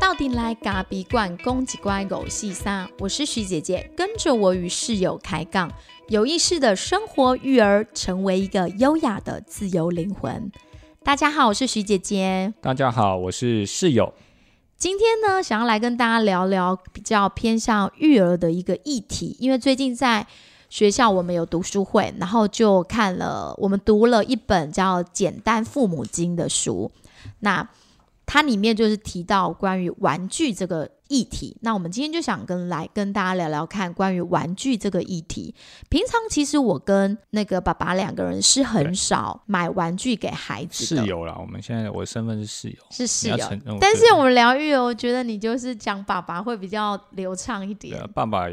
[0.00, 5.70] 到底来咖比罐公鸡乖狗细沙，我是徐姐姐，跟着我与室友开杠，
[6.08, 10.50] 有意识的生活育儿，成为一个优雅的自由灵魂。
[11.02, 12.52] 大家好，我是徐姐姐。
[12.60, 14.14] 大家好，我是室友。
[14.76, 20.26] 今天呢，想要来跟大家聊聊比较偏向育儿的一个议题，因为最近在
[20.68, 26.90] 学校我们有读书会，然后就看了，我们读了一本叫《简单父母经》的书，
[27.40, 27.68] 那。
[28.30, 35.54] 它里面就是提到关于玩具这个议题，那我们今天就想跟来跟大家聊聊看关于玩具这个议题。
[35.88, 41.38] 平常其实我跟那个爸爸两个人是很少买玩具给孩子室友啦。
[41.40, 43.38] 我们现在我的身份是室友，是室友。
[43.80, 47.98] 但是我们疗愈，我觉得你就是讲爸爸会比较流畅一点。
[48.12, 48.46] 爸爸。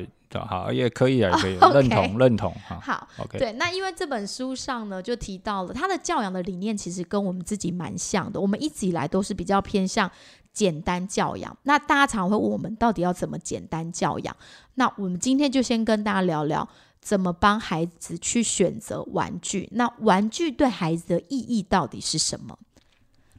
[0.44, 2.80] 好，也可以啊，也可以认同认同哈。
[2.82, 3.38] 好，OK。
[3.38, 8.42] 对，那因为这本书上呢，就提到了他的教养的理念，其实跟我们自己蛮像的。
[8.42, 10.10] 我们一直以来都是比较偏向
[10.52, 11.56] 简单教养。
[11.64, 14.36] 那大家常会问我们，到底要怎么简单教养？
[14.74, 16.68] 那我们今天就先跟大家聊聊，
[17.00, 19.70] 怎么帮孩子去选择玩具。
[19.74, 22.58] 那玩具对孩子的意义到底是什么？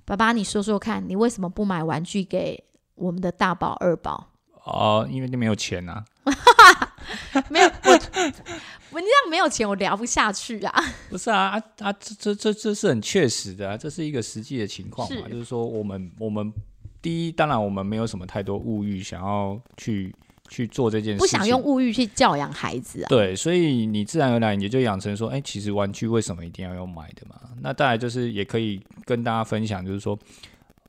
[0.05, 2.63] 爸爸，你说说看，你为什么不买玩具给
[2.95, 4.29] 我们的大宝、二宝？
[4.65, 6.05] 哦，因为你没有钱呐。
[7.49, 10.85] 没有我，我这样没有钱，我聊不下去啊。
[11.11, 11.93] 不是啊啊啊！
[11.95, 15.29] 这这这这是很确实的啊，这是一个实际的情况嘛。
[15.29, 16.53] 就是说，我们我们
[17.01, 20.15] 第一，当然我们没有什么太多物欲，想要去
[20.49, 23.09] 去做这件事，不想用物欲去教养孩子啊。
[23.09, 27.41] 对，所以你自然而然也就养成说，哎，其实玩具为什么一定要用买的嘛？
[27.61, 30.19] 那当然就是也可以跟大家分享，就是说，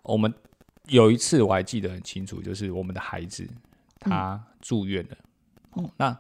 [0.03, 0.33] 我们
[0.87, 3.47] 有一次我还记得很清楚，就是我们的孩子
[3.99, 5.17] 他住院了。
[5.97, 6.17] 那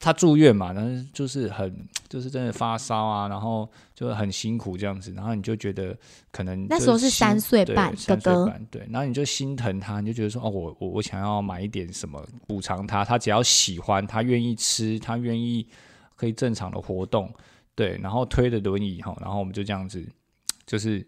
[0.00, 5.96] 他住院嘛，但是就是很，就是真的发烧啊，然后就很辛苦这样子，然后你就觉得
[6.30, 15.66] 可能那时候是三岁半，三岁半，对，然后你就心疼他，你就觉得说，哦，我我我想要买一点什么补偿他，他只要喜欢，他愿意吃，他愿意
[16.14, 17.28] 可以正常的活动，
[17.74, 20.08] 对，然后推着轮椅哈，然后我们就这样子，
[20.64, 21.04] 就是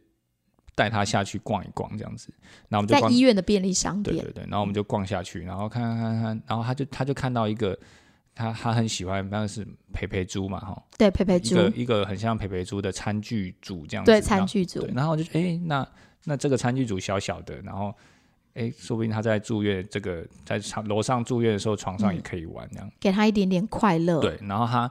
[0.74, 2.32] 带他下去逛一逛这样子，
[2.68, 7.78] 然后我们就在医院的便利商店，对对对，然后我们就逛下去，然后看看看看，然后他就他就看到一个。
[8.32, 14.88] 他他很喜欢，那是培培猪嘛，哈，对，培培猪，一个一个很像培培猪的餐具组这样子，对，餐具组。
[14.94, 15.86] 然后就哎，那
[16.24, 17.92] 那这个餐具组小小的，然后
[18.54, 24.20] 哎，说不定他在住院，这个在楼上住院的时候，床上也可以玩，这样给他一点点快乐。
[24.20, 24.90] 对，然后他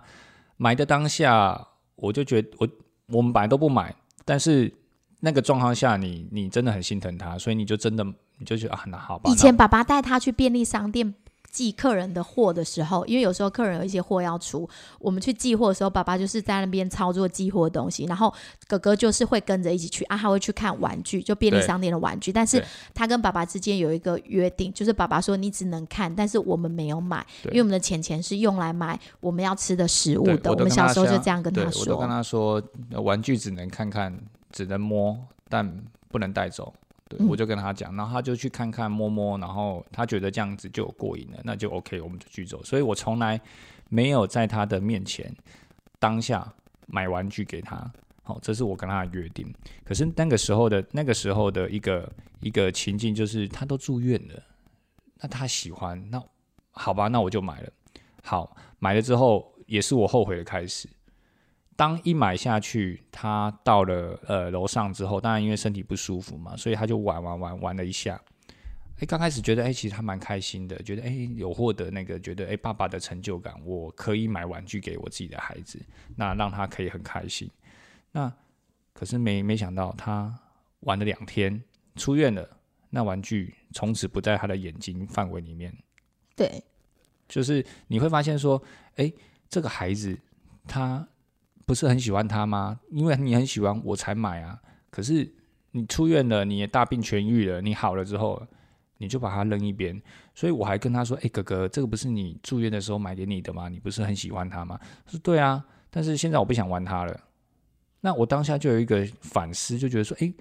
[0.58, 2.68] 买的当下，我就觉得我
[3.08, 4.72] 我们本来都不买，但是
[5.20, 8.04] 那个状况下，你你真的很心疼他，所以你就真的
[8.38, 9.30] 你就觉得啊，那好吧。
[9.32, 11.14] 以前爸爸带他去便利商店。
[11.52, 14.70] 寄客人的货的时候，因为有时候客人有一些货要出，
[15.00, 18.32] 我们去寄货的时候，爸爸就是在那边操作寄货的东西，然后
[18.68, 22.32] 哥哥就是会跟着一起去啊，他会去看玩具，就便利商店的玩具。
[22.32, 22.64] 但是
[22.94, 30.52] 他跟爸爸之间有一个约定，就是爸爸说你只能看，但是我们没有买，因为我们的钱钱是用来买我们要吃的食物的。
[30.52, 32.62] 我们小时候就这样跟他说，我都跟他说，
[33.04, 34.16] 玩具只能看看，
[34.52, 35.18] 只能摸，
[35.48, 35.70] 但
[36.10, 36.74] 不能带走。
[37.08, 42.64] 对，我就跟他讲，然后他就去看看摸摸，然后他觉得这样子就有过瘾了，那就 OK，我们就去走。
[42.64, 43.42] 所以我从来
[43.90, 45.36] 没有在他的面前
[45.98, 46.48] 当下
[46.86, 49.52] 买玩具给他，好，这是我跟他的约定。
[49.84, 52.12] 可是那个时候的那个时候的一个
[52.42, 54.44] 一个情境，就是他都住院了，
[55.20, 56.24] 那他喜欢，那
[56.70, 57.70] 好吧，那我就买了。
[58.22, 60.88] 好，买了之后也是我后悔的开始。
[61.80, 68.22] 当一买下去，他到了呃楼上之后，当然因为身体不舒服嘛，所以他就玩玩玩玩了一下。
[68.98, 75.80] 哎，刚开始觉得哎，其实他蛮开心的，觉得哎有获得那个觉得哎爸爸的成就感，我可以买玩具给我自己的孩子，
[76.18, 77.50] 那让他可以很开心。
[78.12, 78.30] 那
[78.92, 80.38] 可是没没想到他
[80.82, 81.64] 玩了两天
[81.96, 82.46] 出院了，
[82.90, 85.74] 那玩具从此不在他的眼睛范围里面。
[86.36, 86.62] 对，
[87.30, 88.62] 就是你会发现说，
[88.98, 89.10] 哎，
[89.48, 90.20] 这个孩子
[90.68, 91.08] 他。
[91.70, 92.80] 不是很喜欢他吗？
[92.90, 94.60] 因为你很喜欢我才买啊。
[94.90, 95.32] 可是
[95.70, 98.42] 你出院了，你也大病痊愈了，你好了之后，
[98.98, 100.02] 你就把它扔一边。
[100.34, 103.70] 所以我还跟他说：“哎，哥哥，这个不是你住院的时候买给你的吗？
[103.70, 107.20] 你不是很喜欢他吗？”说：“对啊，但是现在我不想玩它了。”
[108.02, 110.34] 那我当下就有一个反思，就觉得说：“哎，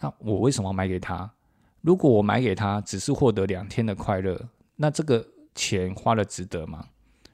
[0.00, 1.32] 那我为什么要买给他？
[1.80, 4.38] 如果我买给他只是获得两天的快乐，
[4.76, 6.86] 那这个钱花了值得吗？”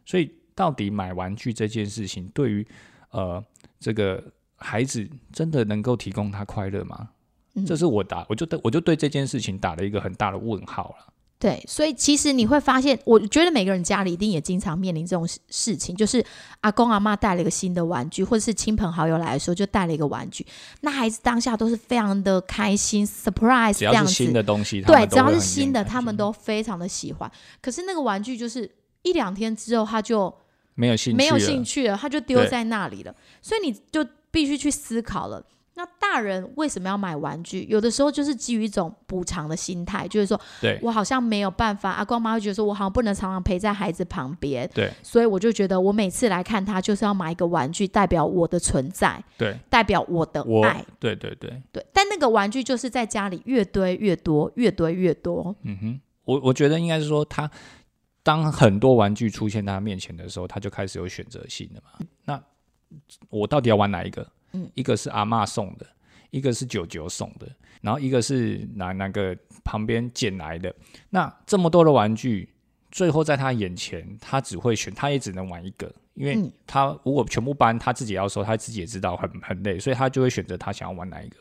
[0.07, 2.65] 所以，到底买玩具这件事情对于
[3.11, 3.43] 呃，
[3.79, 4.23] 这个
[4.57, 7.09] 孩子真的能够提供他快乐吗？
[7.67, 11.13] 这是我打，我就对我就对这件事情打了一个很大的问号了。
[11.39, 16.23] 对，所以其实你会发现，我觉得每个人家里一定也经常面临这种事事情，就是
[16.61, 20.47] 阿公阿妈带了一个新的玩具，或者是亲朋好友来的时候就带了一个玩具，
[20.83, 24.13] 那孩子当下都是非常的开心，surprise 只要是这样子。
[24.13, 27.33] 新的东西，对，只要是新的，他们都非常的喜欢。
[27.63, 28.71] 可是那个玩具就是
[29.01, 30.33] 一两天之后，他就
[30.75, 31.65] 没有兴趣，没有兴。
[31.65, 33.15] 趣了，他就丢在那里了。
[33.43, 35.45] 所以你就必须去思考了。
[35.75, 37.65] 那大人为什么要买玩具？
[37.65, 50.85] 有的时候就是基于一种补偿的心态，就是说对我好像没有办法，阿光妈会觉得说我好像不能常常陪在孩子旁边，对所以我就觉得我每次来看他，就是要买一个玩具，代表我的存在，对，代表我的爱。
[50.99, 55.57] 对对对，对，但那个玩具就是在家里越堆越多，越堆越多。
[55.63, 57.51] 嗯哼，我我觉得应该是说他。
[58.23, 62.07] 当很多玩具出现在他面前的时候，他就开始有选择性了嘛。
[62.25, 62.43] 那
[63.29, 64.27] 我到底要玩哪一个？
[64.53, 65.87] 嗯一个是阿嬷送的，
[66.31, 67.49] 一个是九九送的，
[67.81, 70.75] 然后一个是哪哪个旁边捡来的。
[71.09, 72.53] 那这么多的玩具，
[72.91, 81.37] 最后在他眼前，他只会选，他也只能玩一个，因为嗯他如果全部搬，他自己要收，他自己也知道很很累，所以他就会选择他想要玩哪一个。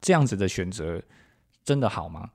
[0.00, 1.02] 这样子的选择
[1.64, 2.30] 真的好吗？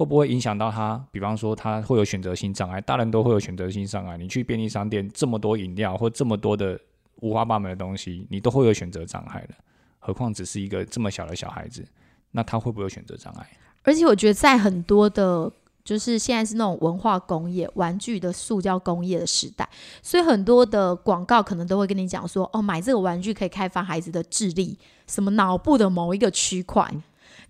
[0.00, 0.98] 会不会影响到他？
[1.12, 4.16] 比方说，他会有选择性障碍，大人都会有选择性障碍。
[4.16, 6.80] 你去便利商店，这么多饮料或这么多的
[7.16, 9.54] 五花八门的东西，你都会有选择障碍的。
[9.98, 11.84] 何况只是一个这么小的小孩子，
[12.30, 13.46] 那他会不会有选择障碍？
[13.82, 15.52] 而且我觉得在很多的，
[15.84, 19.68] 就是现在是那种文化工业、玩具的塑胶工业的时代，
[20.00, 26.90] 所以很多的广告可能都会跟你讲说，哦，买这个玩具可以开发孩子的智力，什么脑部的某一个区块。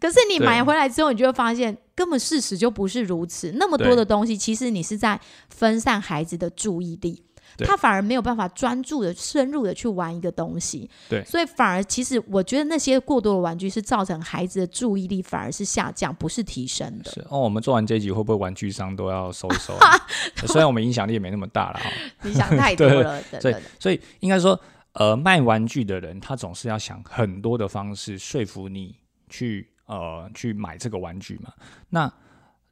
[0.01, 3.53] 可是你买回来之后，你就会发现，根本事实就不是如此。
[3.57, 7.23] 那么多的东西，其实你是在分散孩子的注意力，
[7.59, 10.89] 他反而没有办法专注的、深入的去玩一个东西。
[11.09, 17.11] 对所以反而其实我觉得那些过多的玩具是造成孩子的注意力反而是下降，不是提升的。
[17.11, 19.97] 是哦，我们做完这一集会不会玩具商都要收一收、啊？
[20.47, 21.91] 虽然我们影响力也没那么大了哈，
[22.23, 23.55] 你想太多了， 对所以。
[23.79, 24.59] 所以应该说，
[24.93, 28.97] 呃，卖玩具的人他总是要想很多的方式说服你
[29.29, 31.53] 去呃去买这个玩具嘛。
[31.89, 32.13] 那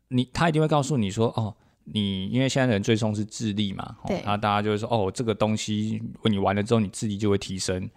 [0.08, 1.54] 你他一定会告诉你说，哦，
[1.84, 7.90] 你因为现在的人最重视智力嘛，哦对然后大家就会说，哦，这个东西你玩了之后，你智力就会提升。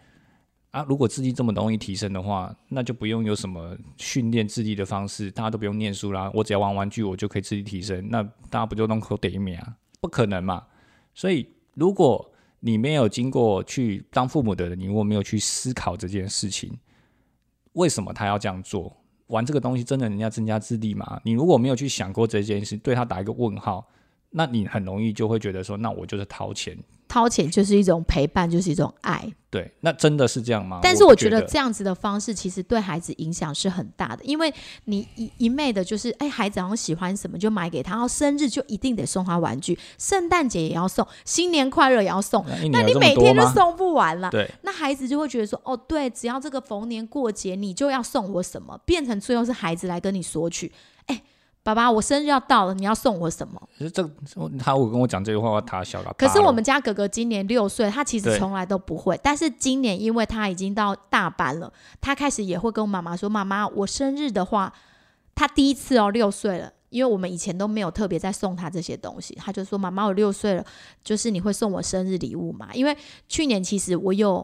[0.72, 9.76] 啊，如果智力这么容易提升的话，那就不用有什么训练智力的方式，大家都不用念书啦，我只要玩玩具，我就可以智力提升，那大家不就弄口得一面啊？
[10.00, 10.66] 不可能嘛！
[11.14, 12.32] 所以，如果
[12.62, 16.72] 你没有经过去当父母的人，你如果没有去思考这件事情，
[17.74, 18.96] 为什么他要这样做？
[19.32, 21.20] 玩这个东西真的人家增加智力吗？
[21.24, 23.88] 你如果没有去想过这件事，对他打一个问号，
[24.30, 26.78] 那你很容易就会觉得说，那我就是掏钱。
[27.12, 29.22] 掏钱就是一种陪伴，就是一种爱。
[29.50, 30.80] 对，那真的是这样吗？
[30.82, 34.54] 但是我觉觉得这样子的方式其实对孩子影响是很大的，因为
[34.86, 43.46] 你一一昧的就是，哎，孩子好像喜欢什么就买给他，然后生日就一定得送他玩具，圣诞节也要送，新年快乐也要送，那你每天就？
[43.48, 44.30] 送不完了。
[44.30, 50.72] 对，那孩子就会觉得说，哦，对，只要这个逢年过节，你就要送我什么，变成最后是孩子来跟你索取。
[51.08, 51.22] 哎，
[51.64, 53.62] 爸爸，我生日要到了，你要送我什么？
[53.78, 54.04] 可是这
[54.58, 56.12] 他我跟我讲这句话，他笑了。
[56.18, 59.20] 可是我们家哥哥今年六岁，他其实从来都不会。
[59.22, 64.74] 但是今年因为他已经到大班了，他开始也会跟我妈妈说：“妈妈，我生日的话，
[65.36, 70.66] 他第一次哦六岁了，因为我们以前都没有特别在送他这些东西。”他就说：“妈妈，我六岁了，
[71.04, 72.98] 就是你会送我生日礼物吗？”因为
[73.28, 74.44] 去年其实我有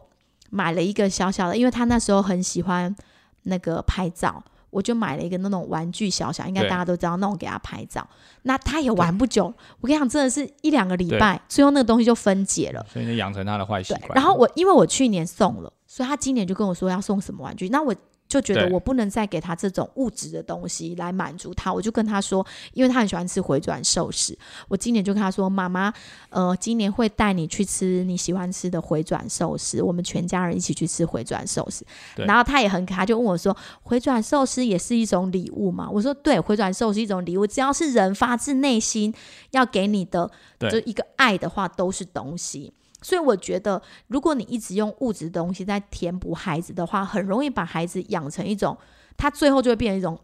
[0.52, 2.96] 买了一个小小的，因为他那时候很喜欢
[3.42, 4.44] 那个拍照。
[4.70, 8.08] 我就买了一个那种玩具小小，应该大家都知道，那种给他拍照。
[8.44, 12.86] 那他也玩不久，我跟你讲，真的是一两个礼拜，最后那个东西就分解了。
[12.92, 14.12] 所以你养成他的坏习，惯。
[14.16, 17.94] 然后我因为我去年送了，所以他今年就跟我说要送什么玩具，那我
[18.28, 25.94] 就觉得我不能再给他这种物质的东西来满足他，我就跟他说，因为他很喜欢吃回转寿司，我今年就跟他说，妈妈，
[26.30, 31.86] 呃，今年会带你去吃你喜欢吃的回转寿司，我们全家人一起去吃回转寿司。
[32.26, 35.90] 然后他也很可爱，就问我说，回转寿司也是一种礼物吗？
[35.90, 39.14] 我说对，回转寿司是一种礼物，只要是人发自内心
[39.52, 42.74] 要给你的，对就一个爱的话，都是东西。
[43.01, 48.75] 所以我觉得，如果你一直用物质东西在填补孩子的话，很容易把孩子养成一种，
[49.16, 50.20] 他最后就会变成一种，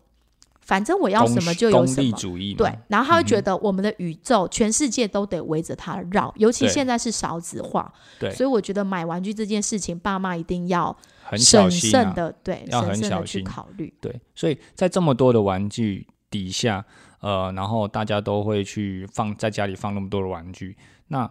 [0.61, 2.11] 反正我要什么就有什么。
[2.13, 12.03] 主义，对，然后他会觉嗯得我们的宇宙、全世界都得围着他绕，尤其现在是少子化，对所以我觉得买玩具这件事情，爸妈一定要很小审心啊。
[12.03, 13.93] 慎的，对，要很小心考虑。
[14.01, 16.83] 对，所以在这么多的玩具底下，
[17.19, 20.75] 呃，然后大家都会去放在家里放那么多的玩具，
[21.07, 21.29] 那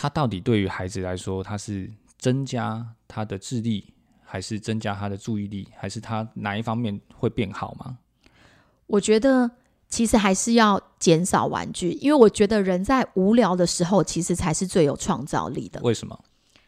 [0.00, 3.92] 它到底对于孩子来说，它是增加他的智力，
[4.24, 7.98] 还是增加他的注意力，还是他哪一方面会变好吗？
[8.86, 9.50] 我觉得
[9.88, 15.80] 其实还是要减少玩具，因为我觉得人在无聊的时候，其实才是最有创造力的。
[15.82, 16.16] 为什么？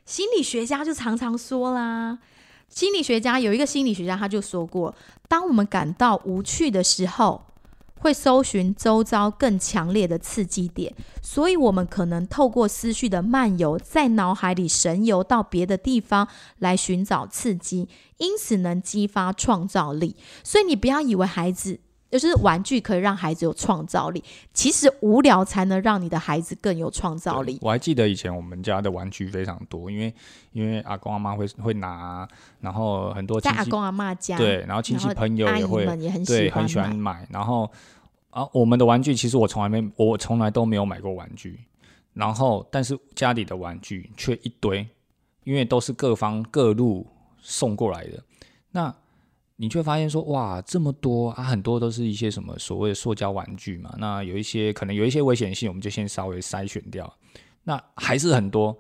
[0.05, 2.19] 心理学家就常常说啦，
[2.69, 4.93] 心理学家有一个心理学家他就说过，
[5.29, 7.47] 当我们感到无趣的时候，
[8.01, 16.27] 会搜寻周遭更强烈的刺激点，所以我们可能透过思绪的漫游，在脑海里神游到别的地方
[16.59, 20.17] 来寻找刺激，因此能激发创造力。
[20.43, 21.81] 所以你不要以为孩子。
[22.11, 27.59] 就是玩具可以让孩子有创造力，其实无聊才能让你的孩子更有创造力。
[27.63, 30.13] 我还记得以前我们家的玩具非常多，因为
[30.53, 32.27] 因为阿公阿妈会会拿，
[32.61, 35.87] 然后很多在阿公阿妈家对，然后亲戚朋友也会
[36.27, 37.71] 对很喜欢买，然后
[38.31, 41.61] 啊我们的玩具其实我从来没我从来都没有买过玩具，
[42.13, 44.85] 然后但是家里的玩具却一堆，
[45.45, 47.07] 因为都是各方各路
[47.41, 48.23] 送过来的，
[48.73, 48.93] 那。
[49.61, 53.95] 你却发现说，哇，这么多啊，很多都是一些什么所谓的塑胶玩具嘛。
[53.99, 57.15] 那有一些可能有一些危险性，我们就先稍微筛选掉。
[57.65, 58.75] 那还是很多，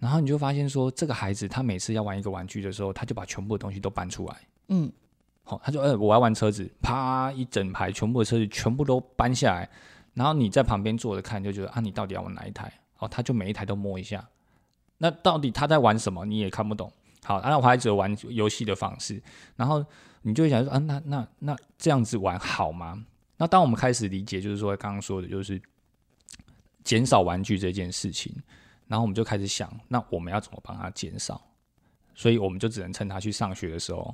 [0.00, 4.36] 然后你就发现说，这个孩子他每次要玩一个玩具的时候，他就把全部的东西都搬出来。
[4.66, 4.90] 嗯，
[5.44, 9.70] 好，他就，呃，我要玩车子，啪，一整排全部的车子全部都搬下来。
[10.12, 12.72] 然后你在旁边坐着看，就觉得啊，你到底要玩哪一台？
[12.98, 14.28] 哦，他就每一台都摸一下。
[14.98, 16.24] 那到底他在玩什么？
[16.24, 16.92] 你也看不懂。
[17.22, 19.22] 好，那我孩子玩游戏的方式，
[19.54, 19.86] 然后。
[20.26, 23.06] 你就会想说啊，那那那这样子玩好吗？
[23.36, 25.62] 那当我们开始理解，就是说刚刚说的，就是
[26.82, 28.34] 减少玩具这件事情，
[28.88, 31.40] 然后我们就开始想，那我们要怎么帮他减少？
[32.12, 34.12] 所以我们就只能趁他去上学的时候，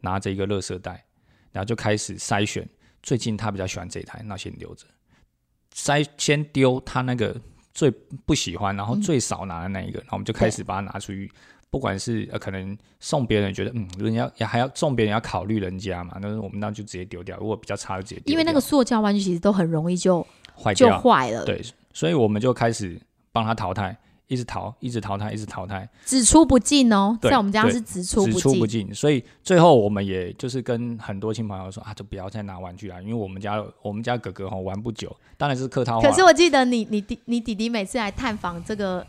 [0.00, 1.04] 拿着一个垃圾袋，
[1.52, 2.66] 然后就开始筛选。
[3.02, 4.86] 最近他比较喜欢这台，那先留着。
[5.74, 7.38] 筛先丢他那个
[7.74, 11.30] 最不喜欢，然后最少拿的那一个，然后我们就开始把它拿出去。
[11.70, 17.36] 不管是呃，可能送别人觉得嗯，人家也还要送别人要考虑人家嘛，那我们那就直接丢掉。
[17.38, 18.32] 如果比较差就直接丢。
[18.32, 20.26] 因为那个塑胶玩具其实都很容易就
[20.60, 21.44] 坏掉，坏了。
[21.44, 21.62] 对，
[21.92, 23.00] 所以我们就开始
[23.30, 23.96] 帮他淘汰，
[24.26, 27.16] 一直淘，一直淘汰，一直淘汰，只出不进哦。
[27.22, 36.08] 在我们家是只出只出不进，所以最后我们也就是跟很多亲朋友说啊，就不要再拿玩具了，因为我们家我们家哥哥哈玩不久，当然是客套话。
[36.08, 39.06] 可是我记得你你弟你弟弟每次来探访这个。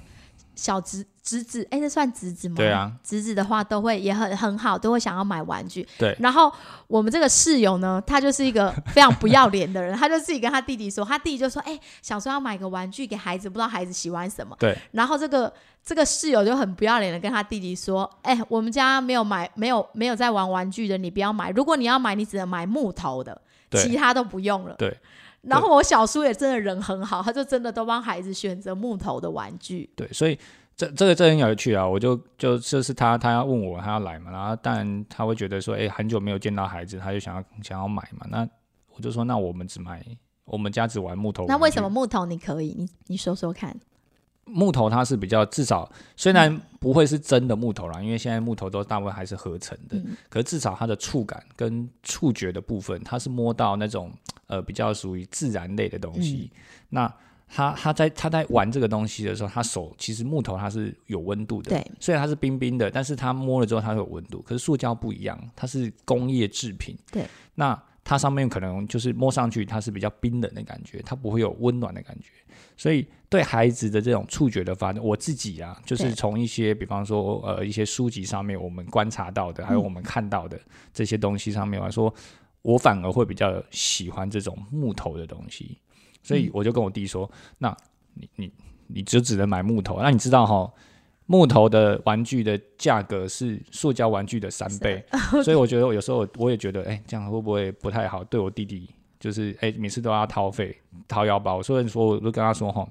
[0.61, 2.55] 小侄侄子，哎，那算侄子吗？
[2.55, 5.87] 对啊，侄子的话都会也很很好，都会想要买玩具。
[5.97, 6.53] 对，然后
[6.85, 14.55] 我们这个室友呢，他就是一个非常不要脸的人，他就自己跟他弟弟说，他弟弟就说，哎，想说要买个玩具给孩子，不知道孩子喜欢什么。
[14.59, 15.51] 对，然后这个
[15.83, 21.49] 这个室友就很不要脸的跟他弟弟说，哎，我们家没有买，没有没有在玩玩具的，你不要买。
[21.49, 23.41] 如果你要买，你只能买木头的，
[23.71, 24.75] 其他都不用了。
[24.77, 24.95] 对。
[25.41, 29.89] 然后我小叔也真的人很好，他就真的都帮孩子选择木头的玩具。
[29.95, 30.37] 对，所以
[30.75, 31.87] 这这个这很有趣啊！
[31.87, 38.25] 我就就就是他他要问我他要来嘛，然后当然他会觉得说，哎，很久没有见到孩子，他就想要想要买嘛。
[38.29, 38.47] 那
[38.95, 40.05] 我就说，那我们只买
[40.45, 41.45] 我们家只玩木头。
[41.47, 42.75] 那为什么木头你可以？
[42.77, 43.75] 你你说说看。
[44.51, 49.97] 木头它是比较至少虽然不会是真的木头啦，因为现在木头都大部分还是合成的，
[50.29, 54.11] 可是至少它的触感跟触觉的部分，它是摸到那种
[54.47, 56.51] 呃比较属于自然类的东西。
[56.89, 57.11] 那
[57.53, 64.41] 他他在他在玩这个东西的时候，他手其实木头它是有温度的，对，虽然它是冰冰的，但是它摸了之后它会有温度。
[64.41, 72.29] 可是塑胶不一样，它是工业制品，对，那它上面可能就是摸上去它是比较冰冷的感觉，它不会有温暖的感觉。
[72.77, 80.59] 所以，对孩子的这种触觉的发展，我自己啊，就是从一些，比方说，呃，一些书籍上面我们观察到的，还有我们看到的
[80.91, 82.11] 这些东西上面来说，
[82.63, 85.77] 我反而会比较喜欢这种木头的东西。
[86.23, 87.29] 所以我就跟我弟说
[87.59, 87.75] ：“那
[88.13, 88.51] 你你
[88.87, 89.99] 你就只能买木头。
[90.01, 90.71] 那你知道哈，
[91.25, 95.03] 木头的玩具的价格是塑胶玩具的三倍。
[95.43, 98.23] 所以我觉得有时候我也觉得，哎，这样会不会不太好？
[98.23, 98.89] 对我弟弟。”
[99.21, 100.75] 就是哎，每次都要掏费、
[101.07, 102.83] 掏腰包，所以说我就跟他说哈，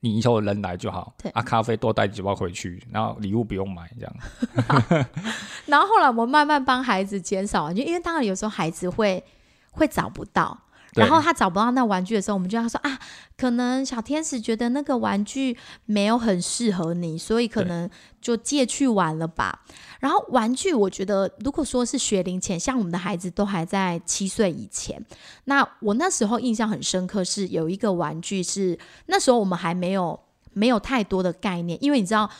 [0.00, 5.06] 你以后人来就好，啊，咖啡多带几包回去，然后礼物不用买这样。
[5.68, 9.22] 然后后来我们慢慢帮孩子减少玩具，因为当然有时候孩子会
[9.70, 10.58] 会找不到。
[10.94, 12.98] 然后他找不到那玩具的时候，我们就要说啊，
[13.36, 17.88] 可能小天使觉得那个玩具没有很适合你，所以可能
[18.20, 19.64] 就借去玩了吧。
[20.00, 25.04] 然后玩具，我觉得如果说是学龄前，像我们的孩子都还在七岁以前，
[25.44, 30.18] 那我那时候印象很深刻，是有一个玩具是那时候我们还没有
[30.52, 32.30] 没有太多的概念，因为你知道，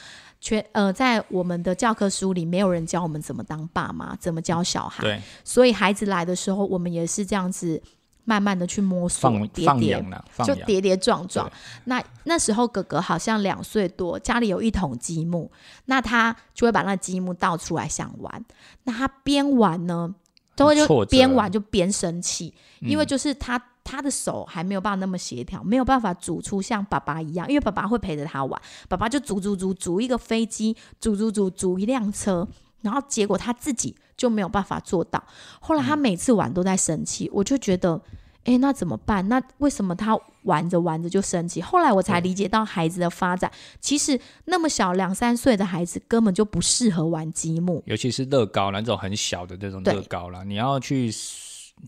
[0.40, 5.02] 全呃在我们的教科书里没有人教我们怎么当爸妈，怎么教小孩，
[5.42, 7.82] 所以孩子来的时候，我们也是这样子。
[8.24, 10.04] 慢慢的去摸索，叠叠，
[10.44, 11.50] 就跌跌撞撞。
[11.84, 15.50] 那那时候哥哥好像两岁多，家里有一桶积木，
[15.86, 18.44] 那他就会把那积木倒出来想玩。
[18.84, 20.14] 那他边玩呢，
[20.56, 32.48] 都会就边玩就边生气，因为就是他他的手还没有办法那么协调，没有办法组出像爸爸一样，因为爸爸会陪着他玩，爸爸就组组组组一个飞机，组组组组一辆车，
[32.80, 35.22] 然后结果他自己就没有办法做到。
[35.60, 38.00] 后来他每次玩都在生气，我就觉得，
[38.44, 39.28] 哎，那怎么办？
[39.28, 41.62] 那为什么他玩着玩着就生气？
[41.62, 47.82] 后来我才理解到孩子的发展，其实那么小两三岁的孩子根本就不适合玩积木。
[47.86, 51.10] 尤其是乐高，那种很小的这种乐高啦，你要去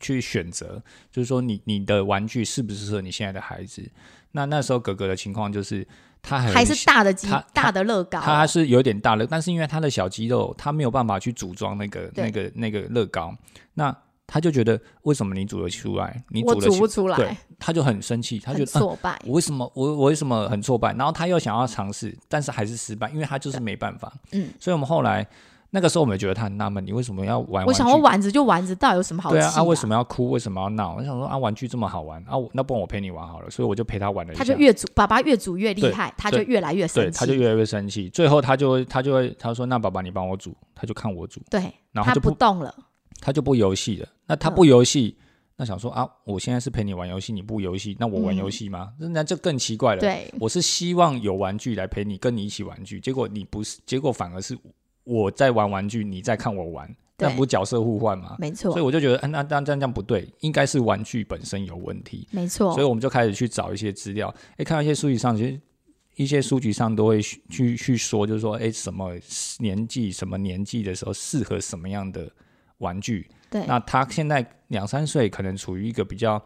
[0.01, 3.89] 去选择，就是说你你的玩具适不适合你现在的孩子。
[4.33, 5.87] 那那时候哥哥的情况就是
[6.27, 13.35] 还是大的积他大的乐高，他是有点大的，但是因为他的小肌肉，他没有办法去组装那个那个那个乐高，
[13.75, 19.21] 那他就觉得为什么你组得出来，你我组不出来对，他就很生气，他觉很得、啊、挫败。
[19.25, 20.93] 我为什么我我为什么很挫败？
[20.95, 24.13] 然后他又想要尝试，但是还是失败，因为他就是没办法。
[24.33, 25.25] 嗯，所以我们后来
[25.71, 27.67] 那个时候我们也觉得他很纳闷，你为什么要玩玩？
[27.67, 29.95] 我想说玩着就玩着，到底有什么好气对啊，啊为什么？
[29.95, 30.31] 要哭？
[30.31, 30.95] 为什么要闹？
[30.97, 34.45] 我想说啊，玩具这么好玩啊，我那不然我陪你玩好了，所以我就陪他玩了一下。
[34.45, 37.19] 他就越组，爸爸越煮越厉害，他就越来越生对，气。
[37.19, 38.09] 他就越来越生气。
[38.11, 42.75] 最后他就会他就会他说那爸爸你帮我煮，他就看我煮，对，他然后就不不动了。
[43.21, 44.09] 他就不游戏了。
[44.27, 45.17] 那他嗯不游戏，
[45.57, 48.93] 那想说啊，我现在是陪你玩游戏，你不游戏，那我玩嗯游戏吗？
[48.99, 50.01] 那这更奇怪了。
[50.01, 54.57] 对，我是希望有玩具来陪你，跟你一起玩具，结果你不是，结果反而是
[55.07, 58.35] 我在玩玩具，你在看我玩，那对不角色互换吗？
[58.41, 62.27] 没错所以，我就觉得，啊、那那这样这样不对，应该是玩具本身有问题。
[62.33, 62.85] 没错所以。
[62.85, 65.61] 我们就开始去找一些资料，诶，看到一些书籍上，其实
[66.17, 69.13] 一些书籍上都会去去去说，就是说，诶，什么
[69.61, 72.29] 年纪、什么年纪的时候适合什么样的
[72.79, 73.31] 玩具。
[73.49, 76.43] 对，那他现在两三岁，可能处于一个比较，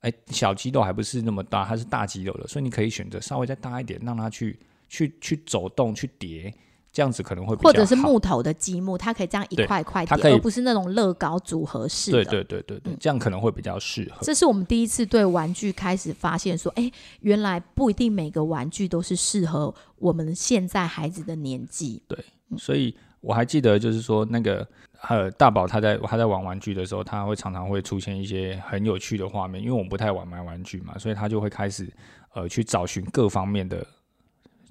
[0.00, 6.52] 哎，小肌肉还不是那么大，他是大肌肉的，所以你可以选择稍微再大一点，让他去去去走动、去叠，
[6.92, 12.24] 这样子可能会比较或者是木头的积木，它可以这样一块一块叠，而不是那种乐高组合式的。
[12.24, 14.18] 对对对对对，这样可能会比较适合。
[14.22, 22.02] 这是我们第一次对玩具开始发现说，哎，原来不一定每个玩具都是适合我们现在孩子的年纪。
[22.08, 22.18] 对
[22.58, 24.66] 所以我还记得，就是说那个
[25.08, 31.88] 呃大宝他在他在玩玩具的时候，他会常常会出现一些很有趣的画面，因为我们不太玩买玩具嘛，所以他就会开始
[32.34, 33.86] 呃去找寻各方面的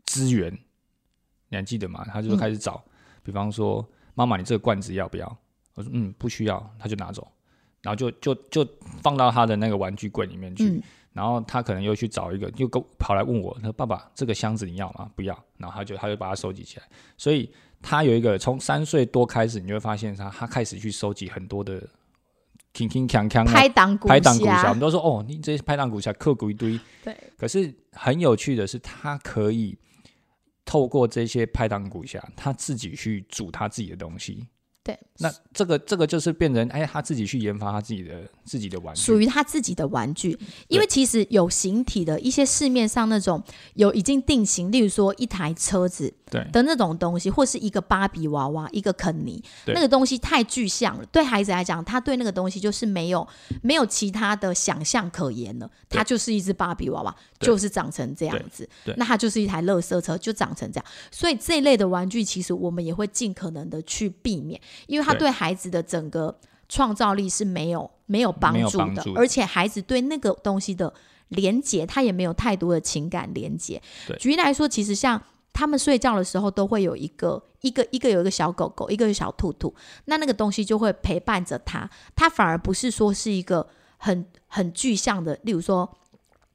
[0.05, 0.59] 资源。
[1.49, 2.05] 你还记得吗？
[2.11, 2.83] 他就开始找，
[3.23, 5.37] 比方说妈妈，你这个罐子要不要？
[5.75, 7.27] 我说嗯不需要，他就拿走，
[7.81, 8.67] 然后就就就
[9.01, 10.69] 放到他的那个玩具柜里面去。
[10.69, 10.81] 嗯，
[11.13, 15.09] 然后他可能又去找一个，又跟跑来问我，他说：“爸爸，这个箱子你要吗？
[15.15, 16.85] 不要。”然后他就他就把它收集起来。
[17.17, 21.79] 所以他有一个从三岁多开始，你就会发现他他开始去收集很多的
[22.73, 26.79] king king 锵锵啊拍档鼓拍档鼓匣，我们都说哦，你这些拍档鼓侠刻骨一堆。
[27.03, 29.77] 对，可是很有趣的是，他可以
[30.69, 34.45] 透过这些拍档鼓侠，他自己去煮他自己的东西。
[34.81, 40.37] 对，那这个这个就是变成哎，他自己去研发他自己的自己的玩具，属于他自己的玩具，
[40.67, 43.43] 因为其实有形体的一些市面上那种
[43.75, 46.43] 有已经定型，例如说一台车子对。
[46.51, 51.05] 的那种东西，或是一个芭比娃娃、一个肯尼，那个东西太具象了。
[51.11, 53.27] 对孩子来讲，他对那个东西就是没有
[53.61, 58.67] 没有其他的想象可言了，他就是一只芭比娃娃，就是长成这样子。
[58.85, 58.93] 对。
[58.93, 58.95] 对。
[58.97, 60.85] 那它就是一台乐色车，就长成这样。
[61.11, 66.35] 所以这一类的玩具，其实我们也会尽可能的去避免，因为他对对孩子的整个
[66.67, 70.93] 创造力是没有没有帮助的，助而且孩子对那个东西的
[71.29, 73.81] 连接，他也没有太多的情感连接。
[74.17, 79.73] 举例来说，其实像他们睡觉的时候，都会有一个一个一个有一个小狗狗，一个有小兔兔，
[80.05, 85.89] 那那个东西就会陪伴着他，他反而不是说是一个很很具象的，例如说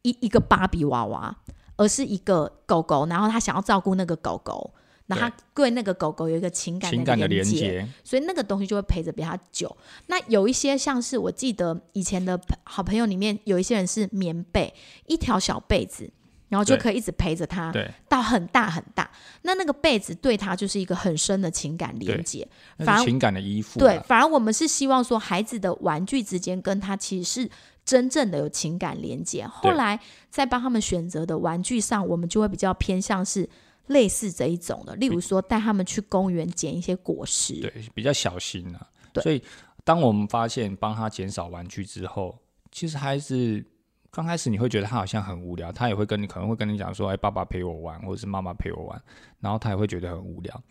[0.02, 1.36] 一一个芭比娃娃，
[1.76, 4.72] 而是一个狗狗，然后他想要照顾那个狗狗。
[5.06, 9.76] 然后他对那个狗狗有一个情感情感的连连接，所以那个东西就会陪着比较久。
[10.06, 14.72] 那有一些像是我记得以前的好朋友里面，有一些人是棉被，
[15.06, 16.10] 一条小被子，
[16.48, 19.10] 然后就可以一直陪着他对，到很大很大。
[19.42, 22.48] 那那个被子对他就是一个很深的情感连接。
[22.78, 23.80] 反而情感的依附啊。
[23.80, 27.50] 对，反而我们是希望说孩子的玩具之间跟他其实是
[27.84, 29.46] 真正的有情感连接。
[29.46, 33.46] 后来在帮他们选择的玩具上，我们就会比较偏向是
[33.86, 37.60] 类似这一种的，例如说带他们去公园捡一些果实。
[37.60, 38.88] 对，比较小心啊。
[39.12, 39.42] 对所以
[39.84, 42.38] 当我们发现帮他减少玩具之后，
[42.72, 43.64] 其实孩子
[44.10, 49.02] 刚开始你会觉得他好像很无聊，他也会跟你可能会跟你讲说：“哎，爸爸陪我玩，或者是妈妈陪我玩。”
[49.40, 50.62] 然后他也会觉得很无聊。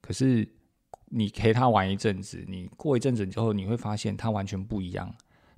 [0.00, 0.48] 可是
[1.06, 5.12] 你陪他玩一阵子，你过一阵子之后，你会发现他完全不一样。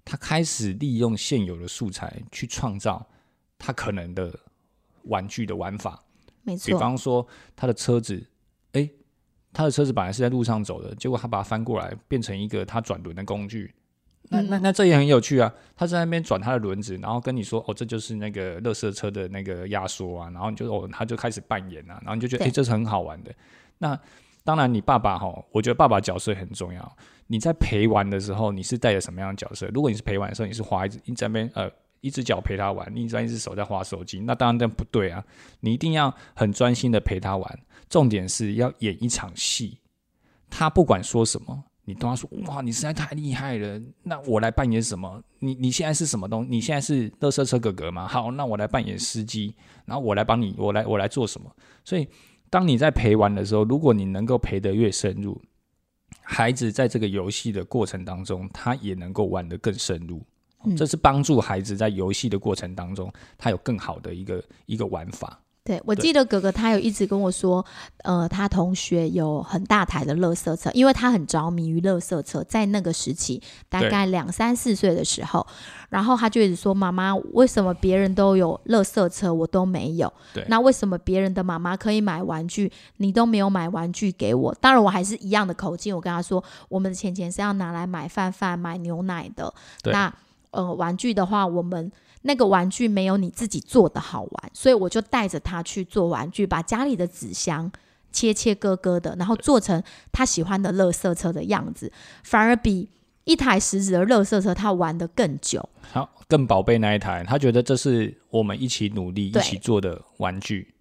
[0.05, 3.07] 他开始利用现有的素材去创造
[3.59, 4.37] 他可能的
[5.05, 6.03] 玩具的玩法。
[6.43, 8.25] 没错比，方说他的车子，
[8.73, 8.91] 诶，
[9.53, 13.75] 他的车子本来是在路上走的，结果他把它翻过来，变成一个他转轮的工具。
[14.31, 15.53] 那那那这也很有趣啊！
[15.77, 23.35] 他在那边转他的轮子，然后跟你说：“哦，这就是那个乐色车的那个压缩啊。”然后你就哦，他就开始扮演啊，然后你就觉得哎，这是很好玩的。
[23.79, 23.99] 那
[24.43, 26.97] 当然，你爸爸哈，我觉得爸爸角色很重要。
[27.27, 29.67] 你在陪玩的时候，你是带着什么样的角色？
[29.75, 31.71] 如果你是陪玩的时候，你是滑一只，你在那边呃，
[32.03, 35.25] 一只脚陪他玩，另一只手在滑手机，那当然这不对啊！
[35.61, 39.79] 你一定要很专心的陪他玩，重点是要演一场戏。
[40.51, 43.81] 他不管说什么，你都要说哇，你实在太厉害了。
[44.03, 45.23] 那我来扮演什么？
[45.39, 46.45] 你你现在是什么东？
[46.51, 48.07] 你现在是乐色车哥哥吗？
[48.09, 49.55] 好，那我来扮演司机，
[49.87, 51.51] 然后我来帮你，我来我来做什么？
[51.85, 52.07] 所以，
[52.51, 55.41] 当你在陪玩的时候，如果你能够陪得越深入，
[56.21, 60.21] 孩子在这个游戏的过程当中，他也能够玩得更深入。
[60.77, 65.39] 这是帮助孩子在游戏的过程当中，他有更好的一个一个玩法。
[65.65, 67.65] 对，我记得哥哥他有一直跟我说，
[67.99, 75.47] 呃，他同学有很大台的乐色车，因为他很着迷于乐色车，在那个时期，大概两三四岁的时候，
[75.89, 80.13] 然后他就一直说：“妈妈，为什么别人都有乐色车，我都没有？
[80.49, 89.55] 那为什么别人的妈妈可以买玩具，你都没有买玩具给我？”当然，我还是一样的口径，我跟他说：“我们的钱钱是要拿来买饭饭、买牛奶的。
[89.85, 90.13] 那
[90.53, 91.93] 呃，玩具的话，我们。”
[92.25, 97.69] 那个玩具没有你自己做的好玩，所以我就带着他去做玩具，把家里的纸箱
[98.13, 102.89] 切切割割的，然后做成他喜欢的乐色车的样子，反而比
[103.25, 110.73] 一台实质的乐色车他玩的更久，好，更宝贝那一台，他觉得这是我们一起努力一起做的玩具，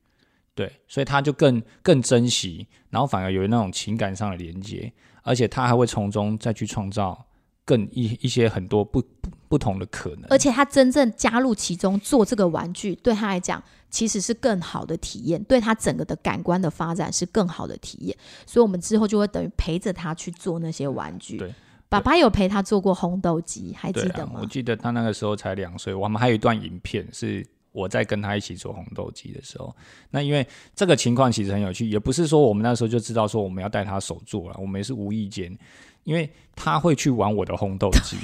[0.54, 7.26] 对，所以他就更更珍惜，然后反而有那种情感上的连接，而且他还会从中再去创造。
[7.72, 9.02] 更一一些很多不
[9.48, 18.18] 不同的可能，而且他真正加入其中做这个玩具，对他来讲其实是更好的体验，对他整个的感官的发展是更好的体验。
[18.46, 21.38] 所以，我们之后就会等于陪着他去做那些玩具。
[21.38, 21.54] 对，
[21.88, 24.40] 爸爸有陪他做过红豆机，还记得吗？
[24.42, 29.76] 我记得他那个时候才两岁，我们还有一段影片是我在跟他一起做红豆鸡的时候。
[30.10, 35.58] 那因为这个情况其实很有趣，也不是说我们那时候就知道说我们要带他手做了，我们也是无意间。
[36.04, 38.18] 因为他会去玩我的红豆机，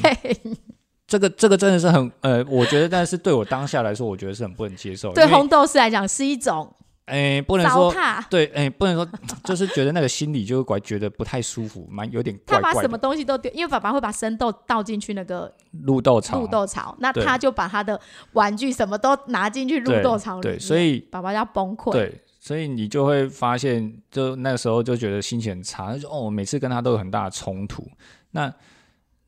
[1.05, 5.13] 这个这个真的是很呃，我觉得，但是对我当下来说，我觉得是很不能接受。
[5.13, 6.73] 对红豆师来讲是一种，
[7.07, 7.93] 哎，不能说
[8.29, 9.07] 对，哎，不能说，
[9.43, 12.71] 就是觉得那个心里就怪觉得不太舒服，蛮有点怪怪。
[12.71, 17.99] 他把什么东西都丢，因为爸爸会把生豆倒进去那个绿豆槽，绿豆槽，那他就把他的
[18.33, 21.91] 玩具什么都拿进去绿豆槽里，对，所以爸爸要崩溃。
[21.91, 22.21] 对。
[22.39, 27.85] 所以你就会发现，就那个时候就觉得心情很差，就哦，每次跟他都有很大的冲突。
[28.31, 28.53] 那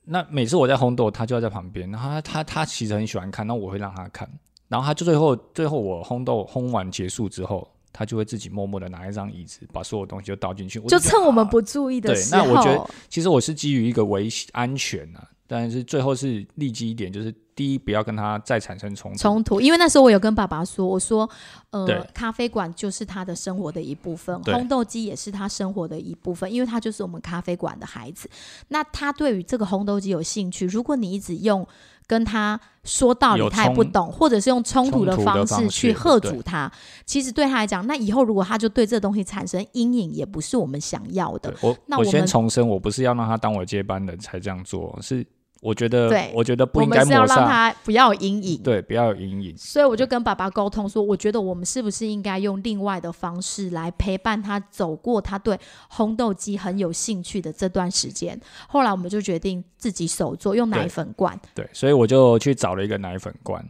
[0.06, 4.26] 那每次我在烘豆，他就要在旁边，然后他他他其实很喜欢看，那我会让他看，
[4.70, 12.46] 然后他就最后最后我烘豆烘完结束之后，他就会自己默默的拿一张椅子，把所有东西都倒进去，就趁我们不注意的时候。
[12.46, 17.36] 对，那我觉得其实我是基于一个危安全啊，但是最后是立即一点就是。
[17.60, 19.18] 第一，不要跟他再产生冲突。
[19.18, 21.30] 冲突，因为那时候我有跟爸爸说，我说，
[21.72, 28.30] 呃，咖啡馆就是他的生活的一部分，烘豆机也是他生活的一部分，因为他就是我们咖啡馆的孩子。
[28.70, 31.68] 那他对于这个烘豆机有兴趣，如果你一直用
[32.10, 36.70] 跟他说道理，他也不懂，或者是用冲突的方式去喝阻他，
[37.06, 41.54] 其实对他来讲，那以后如果他就对这东西产生阴影，也不是我们想要的。
[41.62, 45.24] 我我先重申，我不是要让他当我接班人才这样做，是。
[45.62, 49.58] 我觉得，我觉得不应该是要让他不要有阴影，对，不要有阴影。
[49.58, 55.60] 所以我就跟爸爸沟通说，我觉得我们是不是应该用另外的方式来陪伴他走过他对
[55.92, 58.40] 烘豆机很有兴趣的这段时间。
[58.70, 61.38] 后来我们就决定自己手做，用奶粉罐。
[61.54, 63.62] 对，所以我就去找了一个奶粉罐，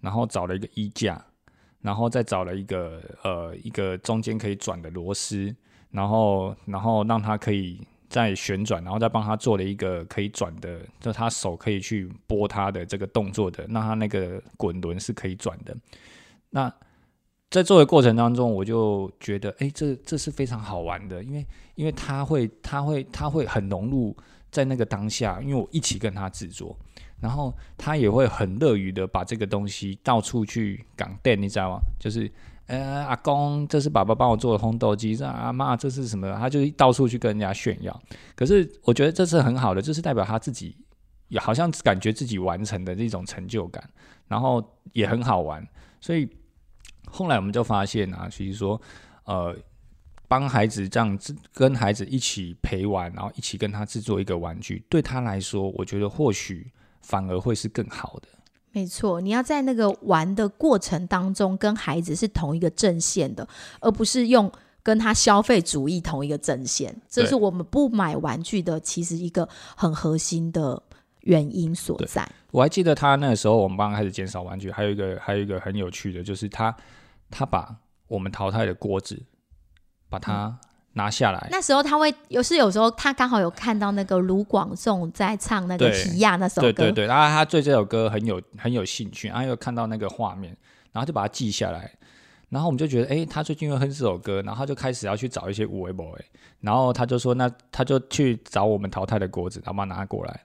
[0.00, 1.24] 然后找了一个衣架，
[1.80, 5.54] 然后再找了一个呃一个中间可以转的螺丝，
[5.92, 7.80] 然后然后让它可以。
[8.08, 15.76] 在旋转，然后再帮他做了一个可以转的，就他手可以去拨他的这个动作的，那他那个滚轮是可以转的。
[16.50, 16.72] 那
[17.50, 24.16] 在做的过程当中，我就觉得，哎，这这是非常好玩的，因为因为他会他会他会很融入
[24.50, 26.76] 在那个当下，因为我一起跟他制作，
[27.20, 31.80] 然后他也会很乐于的把这个东西到处去港电，你知道吗？
[32.00, 32.30] 就是。
[32.68, 35.16] 呃，阿公，这是爸爸帮我做的烘豆机。
[35.16, 36.30] 这阿妈，这是什么？
[36.38, 37.98] 他就到处去跟人家炫耀。
[38.36, 40.76] 可是我觉得这是很好的，这是代表他自己，
[41.28, 43.82] 也好像感觉自己完成的这种成就感，
[44.26, 45.66] 然后也很好玩。
[45.98, 46.28] 所以
[47.06, 48.78] 后来我们就发现啊，其实说，
[49.24, 49.56] 呃，
[50.28, 58.28] 帮孩子这样子跟孩子一起陪玩，然后一起跟他制作一个玩具，对他来说，我觉得或许反而会是更好的。
[58.72, 63.46] 没错，你要在那个玩的过程当中跟孩子是同一个阵线的，
[63.80, 64.50] 而不是用
[64.82, 66.94] 跟他消费主义同一个阵线。
[67.08, 70.80] 这是我们不买玩具的其实一个很核心的
[71.22, 72.30] 原因所在。
[72.50, 76.74] 我还记得他那个时候，我们刚刚开始减少玩具，还有一个还有一个很有趣的，就是他
[77.30, 77.74] 他把
[78.06, 79.20] 我们淘汰的锅子
[80.08, 80.58] 把它
[80.94, 90.56] 拿下来，那时候他会有是有时候他刚好有看到那个卢广仲在唱那个对《提亚》那首歌，对对对，然后他对这首歌很有很有兴趣，然后又看到那个画面，
[90.92, 91.90] 然后就把它记下来。
[92.48, 96.18] 然后我们就觉得，哎，他最近又哼这首歌，然后他就开始要去找一些五维 boy，
[96.60, 100.40] 然后他就说，那他就去找我们淘汰的锅子，然后把它拿过来。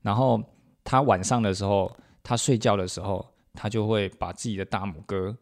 [0.00, 0.40] 然后
[0.84, 5.36] 他晚上的时候，他睡觉的时候，他就会把自己的大拇哥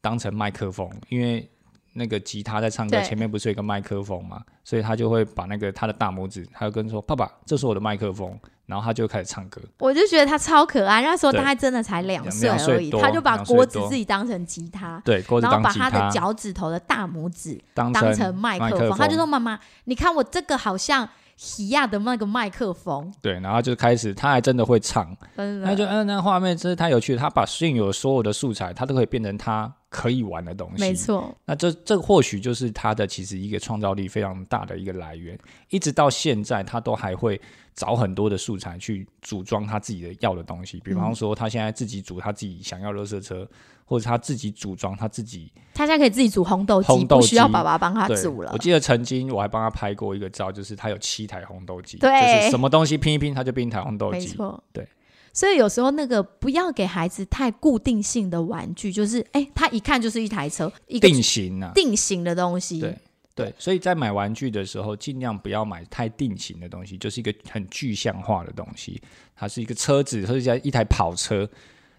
[0.00, 1.46] 当成麦克风，因为
[1.92, 9.62] 那个吉他在唱歌前面不是有一个麦克风嘛，所以他就会把那个他的大拇指，他就跟说：“爸爸，这是我的麦克风。”然后他就开始唱歌。
[9.78, 11.00] 我就觉得他超可爱。
[11.00, 18.34] 那时候对大概真的才两两岁而已，岁他就把锅子自己当成吉他，对，锅子然后把他的他，脚趾头的大拇指当当成。
[18.34, 23.10] 麦克风他就说：“妈妈，你看我这个好像喜亚的那个麦克风。
[23.22, 27.20] 对，然后就开始，他还真的会唱，”真的，那就嗯，那画面真是太有趣了。
[27.20, 30.80] 他把现有所有的素材，他都可以变成他可以玩的东西。
[30.82, 35.38] 没错，那这这或许就是他的其实一个创造力非常大的一个来源，
[35.70, 37.40] 一直到现在他都还会
[37.72, 43.48] 找很多的素材去组装他自己的要的东西，比嗯方说他现在自己组他自己想要的热车，
[43.88, 45.50] 或者他自己组装他自己。
[45.72, 48.58] 他现在可以自己煮红豆鸡，红豆不需要爸爸帮他对煮了我。
[48.58, 54.18] 记得曾经我还帮他拍过一个照，就是他有七台红豆机，对就是什么东西拼一拼，他就变一台红豆机。
[54.18, 54.86] 没错，对。
[55.32, 62.80] 所以有时候那个不要给孩子太固定性的玩具，就是哎，他一看就是一台车，一个定型啊，定型的东西。
[62.80, 62.98] 对
[63.36, 69.00] 对，所以在买玩具的时候，尽量不要买太定型的东西，就是一个很具象化的东西。
[69.36, 71.48] 它是一个车子，或者一台跑车，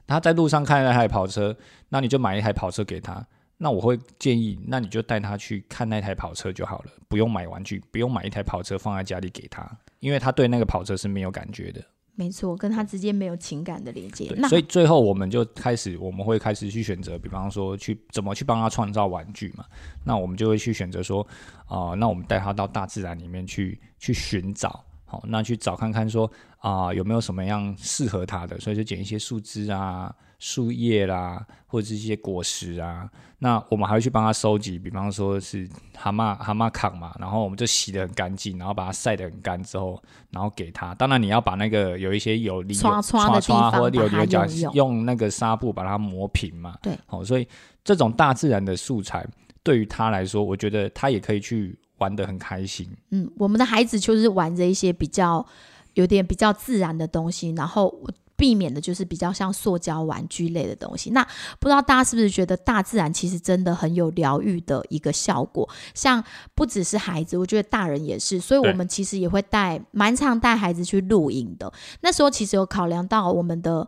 [0.10, 1.56] 他在路上看到那台跑车，
[1.89, 3.26] 那你就买一台跑车给他。
[3.58, 9.69] 那我会建议，那你就带他去看那台跑车就好了，不用买玩具，不用买一台跑车放在家里给他，
[10.00, 11.84] 因为他对那个跑车是没有感觉的。
[12.15, 14.34] 没错，跟他之间没有情感的连接。
[14.50, 19.63] 所以最后我们就开始，我们会开始去选择，比方说去怎么去帮他创造玩具嘛。
[20.06, 21.26] 那我们就会去选择说，
[21.65, 33.10] 啊、那我们带他到大自然里面去去寻找，好，那去找看看说啊、有没有什么样适合它的，所以就捡一些树枝啊、树叶啦，或者是一些果实啊。
[33.41, 40.93] 那我们还会去帮他收集，比方说是蛤蟆蛤蟆糠嘛，然后我们就洗得很干净，然后把它晒得很干之后，然后给他。
[40.95, 46.78] 当然你要把那个有一些有鳞刷刷的地方或者有把它有讲用用用那个纱布把它磨平嘛。
[46.82, 47.48] 对，好、所以
[47.84, 49.26] 这种大自然的素材
[49.63, 52.89] 对于他来说，我觉得他也可以去玩的很开心。
[53.12, 55.45] 嗯，我们的孩子就是玩着一些比较
[55.93, 57.93] 有点比较自然的东西，然后
[58.35, 61.09] 避免的就是比较像塑胶玩具类的东西。
[61.12, 61.21] 那
[61.59, 65.67] 不知道大家是不是觉得大自然其实真的很有疗愈的一个效果？
[65.93, 66.23] 像
[66.55, 68.39] 不只是孩子，我觉得大人也是。
[68.39, 71.71] 所以我们其实也会带蛮常带孩子去露营的。
[72.01, 73.88] 那时候其实有考量到我们的。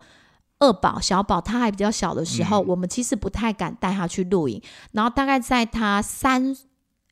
[0.63, 4.62] 二宝、小宝他还比较小的时候，嗯我们其实不太敢带他去露营。
[4.91, 6.56] 然后大概在他三，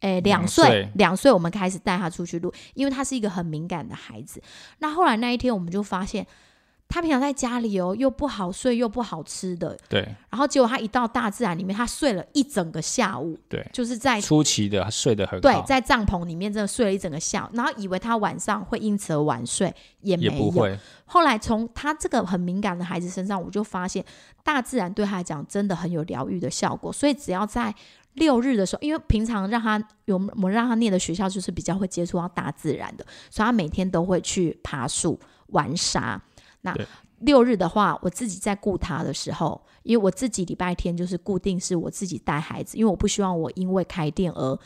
[0.01, 4.41] 诶两两岁岁，两岁我们开始带他出去录，因为他是一个很敏感的孩子。
[4.79, 6.25] 那后来那一天，我们就发现
[6.88, 20.31] 他平常在家里哦，又不好睡，又不好吃的，对然后结果他一到大自然里面，他睡了一整个下午，对，就是在初期的他睡得很好，对在帐篷里面真的睡了一整个下午，然后以为他晚上会因此而晚睡，也没有。
[20.31, 20.75] 也不会。
[21.05, 24.03] 后来从他这个很敏感的孩子身上，我就发现
[24.43, 26.93] 大自然对他来讲真的很有疗愈的效果。
[26.93, 27.73] 所以只要在
[28.19, 36.21] 六日的时候，因为平常让他有我们让他念的学校就是比较会接触到大自然的，所以他每天都会去爬树、玩沙。
[36.62, 36.75] 那
[37.21, 44.60] 六日的话，我自己在顾他的时候，因为我自己礼拜天就是固定是我自己带孩子，因为我不希望我因为开店而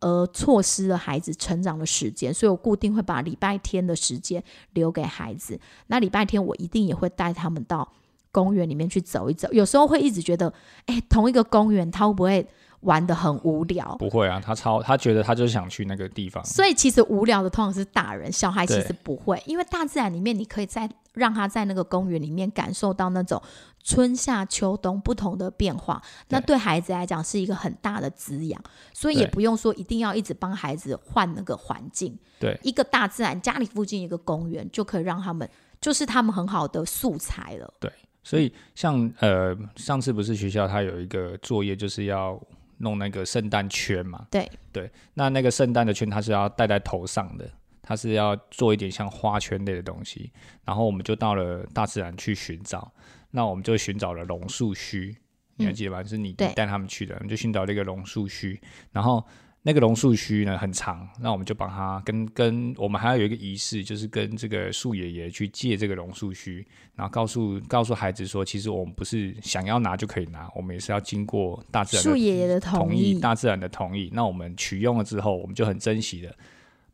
[0.00, 4.42] 而错失了孩子成长的时间，所以我固定会把礼拜天的时间
[4.74, 5.58] 留给孩子。
[5.88, 7.90] 那礼拜天我一定也会带他们到
[8.30, 9.48] 公园里面去走一走。
[9.52, 10.52] 有时候会一直觉得，
[10.86, 12.46] 哎，同一个公园他会不会
[12.80, 13.96] 玩的很无聊？
[13.98, 23.42] 不会啊，他超他觉得他就是想去那个地方，所以其实无聊的通常是大人，小孩其实不会，因为大自然里面你可以在让他在那个公园里面感受到那种
[23.82, 28.62] 春夏秋冬不同的变化，那对孩子来讲是一个很大的滋养，
[28.92, 32.56] 所以也不用说一定要一直帮孩子换那个环境，对。
[32.62, 35.48] 一个大自然家里附近一个公园就可以让他们
[35.80, 37.74] 就是他们很好的素材了。
[37.80, 37.90] 对。
[38.22, 42.38] 所以像呃上次不是学校他有一个作业就是要
[42.78, 47.50] 弄那个圣诞圈嘛，对对，那那个圣诞的圈它是要戴在头上的，
[47.82, 50.32] 它是要做一点像花圈类的东西，
[50.64, 52.92] 然后我们就到了大自然去寻找，
[53.30, 55.16] 那我们就寻找了榕树须，
[55.56, 56.02] 你还记得吗？
[56.02, 58.60] 是你你带他们去的，我们就寻找了一个榕树须，
[58.92, 59.24] 然后。
[59.68, 74.08] 那个榕树须呢很长，那我们就帮他跟跟我们还要有一个仪式，就是跟这个树爷爷去借这个榕树须，然后告诉告诉孩子说，其实我们不是想要拿就可以拿，我们也是要经过大自然的树爷爷的同同意，大自然的同意。
[74.14, 76.34] 那我们取用了之后，我们就很珍惜的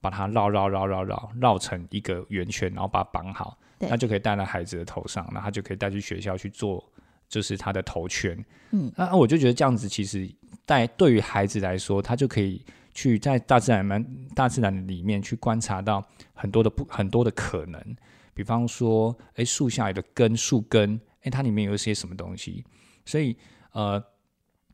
[0.01, 6.85] 把它绕绕绕绕绕绕成一个圆圈，然后把它绑好，那就可以戴在孩子的头上，那他就可以带去学校去做，
[7.29, 8.37] 就是他的头圈。
[8.73, 10.29] 嗯，那那我就觉得这样子其实
[10.67, 17.97] 但对于孩子来说，他就可以去在大自然们大自然里面去观察到很多的不很多的可能，
[18.33, 22.65] 比方说，诶，树下来的根树根，诶，它里面有一些什么东西，
[23.05, 23.37] 所以
[23.73, 24.03] 呃，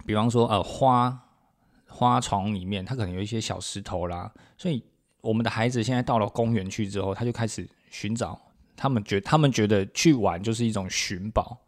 [0.06, 1.18] 比方说呃花
[1.88, 4.82] 花丛里面，它可能有一些小石头啦，所以
[5.20, 8.40] 我们的孩子现在到了公园去之后，他就开始寻找，
[8.76, 11.58] 他们觉他们觉得去玩就是一种寻宝，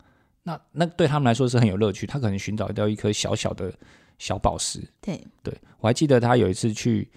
[0.45, 3.73] 那那对他们来说是很有乐趣，他可能寻找到一颗小小的
[4.19, 7.11] 小宝石，对，对我还记得他有一次去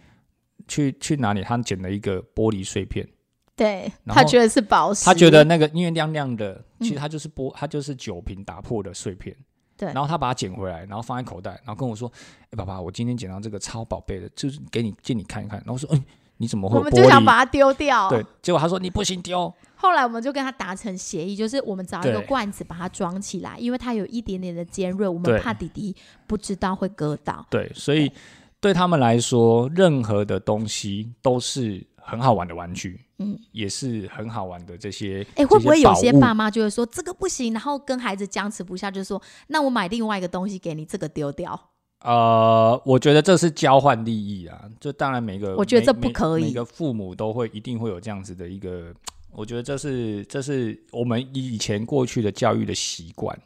[0.68, 3.08] 去去哪里，他捡了一个玻璃碎片，
[3.56, 9.36] 对，然后他觉得是宝石，他觉得那个因为亮亮的，其实嗯它就是玻，它就是酒瓶打破的碎片。
[9.78, 12.10] 对然后他把它捡回来，然后放在口袋，然后跟我说
[12.50, 16.02] ：“哎、爸爸，我今天捡到这个超宝贝的，就是给你借你看一看。”然后我说：“嗯，
[16.38, 18.08] 你怎么会我们有玻璃？”就想把它丢掉。
[18.10, 19.54] 对，结果他说：“你不行丢。
[19.86, 25.96] 后来我们就跟他达成协议，就是我们找一个罐子把它装起来，因为它有一点点的尖锐，我们怕弟弟
[26.26, 28.12] 不知道会割到。”对，所以
[28.60, 35.22] 对他们来说，任何的东西都是很好玩的玩具，嗯，也是很好玩的这些。
[35.36, 41.70] 哎，这会不会有些爸妈就会说这个不行，然后跟孩子僵持不下，就说那我买另外一个东西给你，这个丢掉。
[42.02, 48.94] 呃，我觉得这是交换利益啊，就当然每个我觉得这不可以每每个父母都会一定会有这样子的一个，
[49.36, 53.38] 我觉得这是这是我们以前过去的教育的习惯。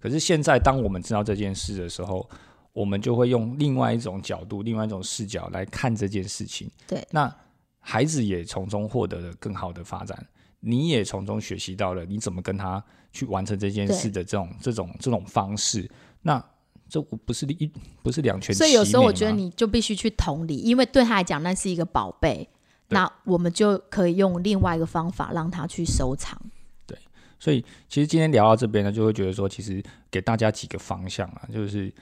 [0.00, 2.28] 可是现在，当我们知道这件事的时候，
[2.72, 6.70] 我们就会用另外一种角度、另外一种视角来看这件事情。
[6.86, 7.34] 对那
[7.80, 10.26] 孩子也从中获得了更好的发展，
[10.60, 15.90] 你也从中学习到了你怎么跟他去完成这件事的这种这种这种方式。
[16.20, 16.42] 那
[16.86, 17.70] 这不是一
[18.02, 22.48] 不是两全所以有时候我觉得你就必须去同理，因为对他来讲那是一个宝贝，对
[22.88, 26.40] 那我们就可以用另外一个方法让他去收藏。
[26.86, 26.96] 对
[27.38, 31.92] 所以其实今天聊到这边呢，就会觉得说，其实给大家几个方向啊，就是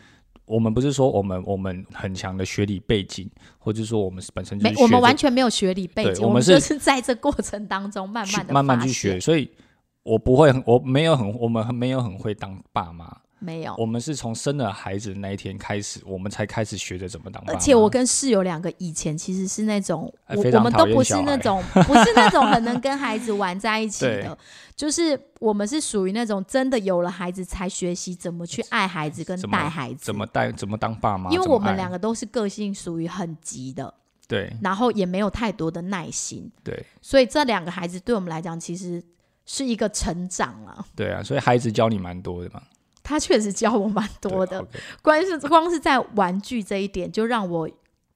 [0.45, 9.51] 我们不是说我们我们很强的学理背景，或者说我们本身就是没，我们完全没有学理背景，我们就是是在这过程当中慢慢的慢慢去学，，所以
[10.03, 13.75] 我不会很，我没有很，我们很没有很会当爸妈，没有。
[13.77, 17.59] 我们是从生了孩子那一天开始，我们才开始学着怎么当爸妈。
[17.59, 24.39] 而且我跟室友两个以前其实是那种，我我们都不是那种， 不是那种很能跟孩子玩在一起的，
[24.77, 33.93] 就是我们是属于那种真的有了孩子才学习怎么去爱孩子跟带孩子，怎么带怎么当爸妈，因为我们两个都是个性属于很急的，
[34.29, 34.53] 对。
[34.63, 36.85] 然后也没有太多的耐心，对。
[37.01, 39.03] 所以这两个孩子对我们来讲其实
[39.45, 40.85] 是一个成长啊。
[40.97, 42.63] 对啊，所以孩子教你蛮多的嘛，
[43.03, 44.69] 他确实教我蛮多的，OK
[45.03, 47.69] 光是光是在玩具这一点，就让我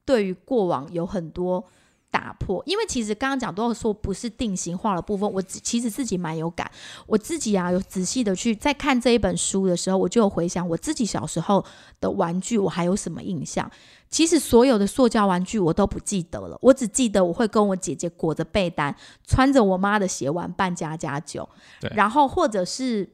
[0.05, 1.63] 对于过往有很多
[2.09, 2.63] 打破。
[2.65, 6.71] 因为其实刚刚讲都说不是定型化的部分，我自其实自己蛮有感。
[7.05, 11.63] 我自己啊，有仔细的去在看这一本书的时候，我就有回想我自己小时候
[11.99, 13.69] 的玩具，我还有什么印象？
[14.09, 18.95] 其实所有的塑胶玩具我都不记得了，我只记得我会跟我姐姐裹着被单，
[19.25, 21.47] 穿着我妈的鞋玩扮家家酒，
[21.91, 23.09] 然后或者是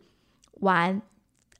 [0.59, 1.01] 玩。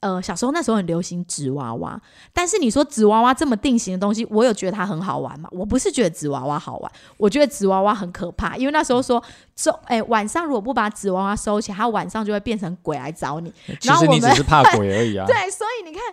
[0.04, 2.00] 呃，小时候那时候很流行纸娃娃，
[2.34, 5.48] 但是你说纸娃娃这么定型的东西，我有觉得它很好玩吗？
[5.54, 9.24] 我不是觉得纸娃娃好玩，我觉得纸娃娃很可怕，因为那时候说
[9.56, 13.50] 收，哎、晚上如果不把纸娃娃收起来，它晚上就会变成鬼来找你。
[13.66, 15.26] 其实你只然后我们是怕鬼 而已啊。
[15.26, 16.04] 对，所以你看，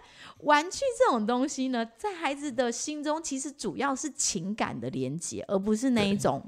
[0.42, 6.40] 玩具这种东西呢，在孩子的心中，其实主要是情感的连接，而不是那一种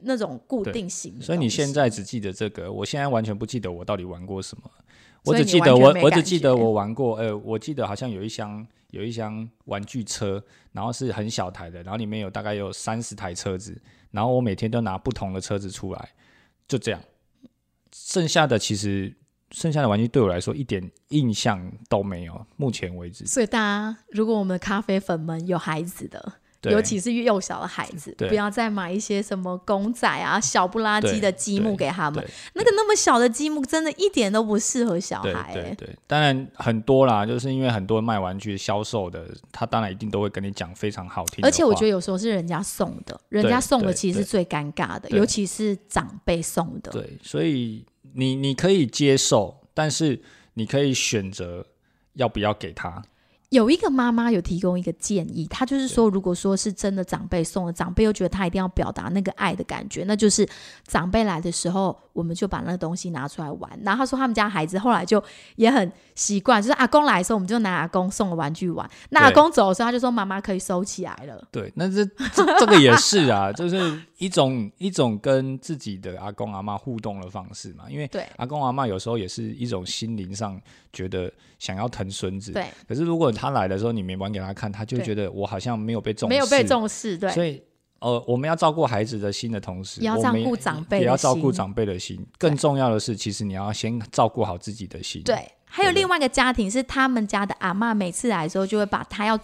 [0.00, 1.18] 那种固定型。
[1.22, 4.70] 所以你现在只记得这个，我现在完全不记得我到底玩过什么。
[5.24, 16.10] 我只记得我我只记得我玩过，呃，我记得好像有一箱有一箱玩具车，然后是很小台的，然后里面有大概有三十台车子，然后我每天都拿不同的车子出来，
[16.68, 17.00] 就这样。
[17.92, 19.16] 剩下的其实
[19.52, 23.24] 剩下的玩具对我来说一点印象都没有，目前为止。
[23.24, 26.32] 所以大家，如果我们咖啡粉们有孩子的，对
[26.70, 32.24] 尤其是幼小的孩子，不要再买一些什么公仔啊、小不拉几的积木给他们。
[32.54, 35.54] 那个那么小的积木，真的一点都不适合小孩、欸。
[35.54, 46.90] 对对，当然很多啦，就是因为很多卖玩具销售的，他当然一定都会跟你讲非常好听而且我觉得得有时候是人家送的，人家送的其实是最尴尬的，尤其是长辈送的。
[46.90, 47.84] 对，所以
[48.14, 50.20] 你你可以接受，但是
[50.54, 51.66] 你可以选择
[52.14, 53.02] 要不要给他。
[53.54, 60.46] 有一个妈妈有提供一个建议，她就是说，如果说是真的长辈送了，长辈又觉得他一定要表达那个爱的感觉，那就是
[60.88, 63.70] 长辈来的时候，我们就把那个东西拿出来玩。
[63.84, 65.22] 然后她说他们家孩子后来就
[65.54, 68.88] 也很习惯，就是阿公来的时候，我们就拿阿公送的玩具玩。
[69.10, 71.40] 那阿公走的时候，他就说妈妈可以收起来了。
[71.52, 77.84] 对，那这这这个也是啊，就是一种一种跟自己的阿公阿妈互动的方式嘛。
[77.90, 80.58] 因为对阿公阿妈有时候也是一种心灵上
[80.92, 82.52] 觉得想要疼孙子。
[82.52, 87.62] 对，可是如果他来的时候，你没玩给他看，他就觉得我好像没有被重视，没有被重视，对，所以
[88.00, 92.26] 呃，我们要照顾孩子的心的同时，也要照顾长辈，也要照顾长辈的心。
[92.38, 95.22] 更重要的是，其实你要先照顾好自己的心。
[95.22, 99.38] 对，还有另外一个家庭是他们家的阿妈，每次来的时候就会把他要，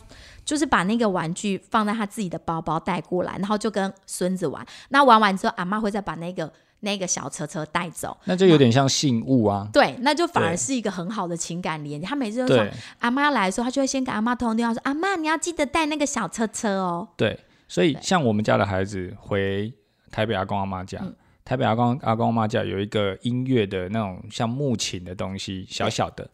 [0.44, 4.66] 就是把那个玩具放在他自己的包包带过来，然后就跟孙子玩。
[4.90, 6.52] 那玩完之后，阿妈会再把那个。
[6.82, 9.68] 那个小车车带走，那就有点像信物啊。
[9.70, 12.06] 对，那就反而是一个很好的情感连接。
[12.06, 12.66] 他每次都说
[13.00, 17.38] 阿妈来的时候，他就会先给阿妈通电话说：“阿妈，你要记得带那个小车车哦。”对，
[17.68, 19.70] 所以像我们家的孩子回
[20.10, 20.98] 台北阿公阿妈家，
[21.44, 26.26] 台北阿公阿公阿妈家有一个音乐的那种像木琴的东西，小小的。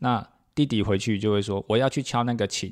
[0.00, 0.22] 那
[0.54, 2.70] 弟弟回去就会说：“我要去敲那个琴。”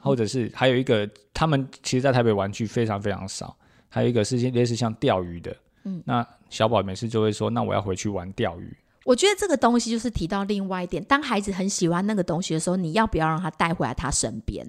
[0.00, 3.56] 或者是还有一个，他们其实，在台北玩具非常非常少。
[3.88, 5.54] 还有一个是类似像钓鱼的。
[5.84, 14.66] 嗯，那小宝每次就会说：“那我要回去玩钓鱼。”我觉得这个东西就是提到另外一点，当孩子很喜欢那个东西的时候，你要不要让他带回来他身边？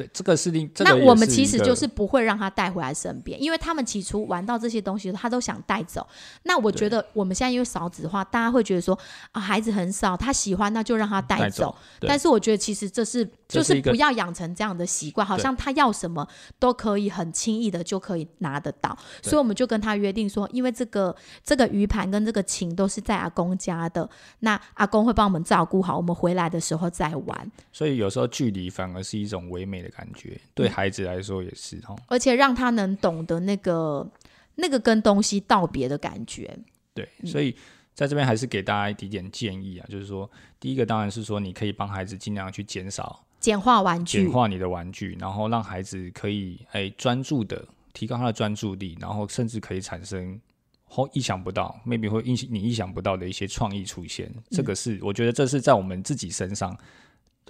[0.00, 0.70] 对，这个是另。
[0.78, 6.06] 那我们其实就是不会让他带回来身边，因为他们起初玩到这些东西，他都想带走。
[6.44, 8.98] 那我觉得我们现在因为少子化，大家会觉得说
[9.32, 11.76] 啊，孩子很少，他喜欢那就让他带走。
[12.00, 16.26] 但是我觉得其实这是就是不要养成这样的习惯，好像他要什么
[16.58, 18.96] 都可以很轻易的就可以拿得到。
[19.20, 27.52] 所以我们就跟他约定说，因为这个这个鱼盘跟这个琴都是在阿公家的，那阿公会帮我们照顾好，我们回来的时候再玩。
[27.70, 29.89] 所以有时候距离反而是一种唯美的。
[29.90, 34.08] 感觉对孩子来说也是哦，而且让他能懂得那个
[34.54, 36.58] 那个跟东西道别的感觉。
[36.94, 37.54] 对，所以
[37.94, 50.40] 在这边还是给大家一点点建议啊，就是说，第一个当然是说，你可以帮孩子尽量去减少、简化玩具、简化你的玩具，然后让孩子可以哎专注的提高他的专注力，然后甚至可以产生
[50.84, 54.32] 或意想不到，maybe 会意你意想不到的一些创意出现。
[54.50, 56.76] 这个是我觉得这是在我们自己身上。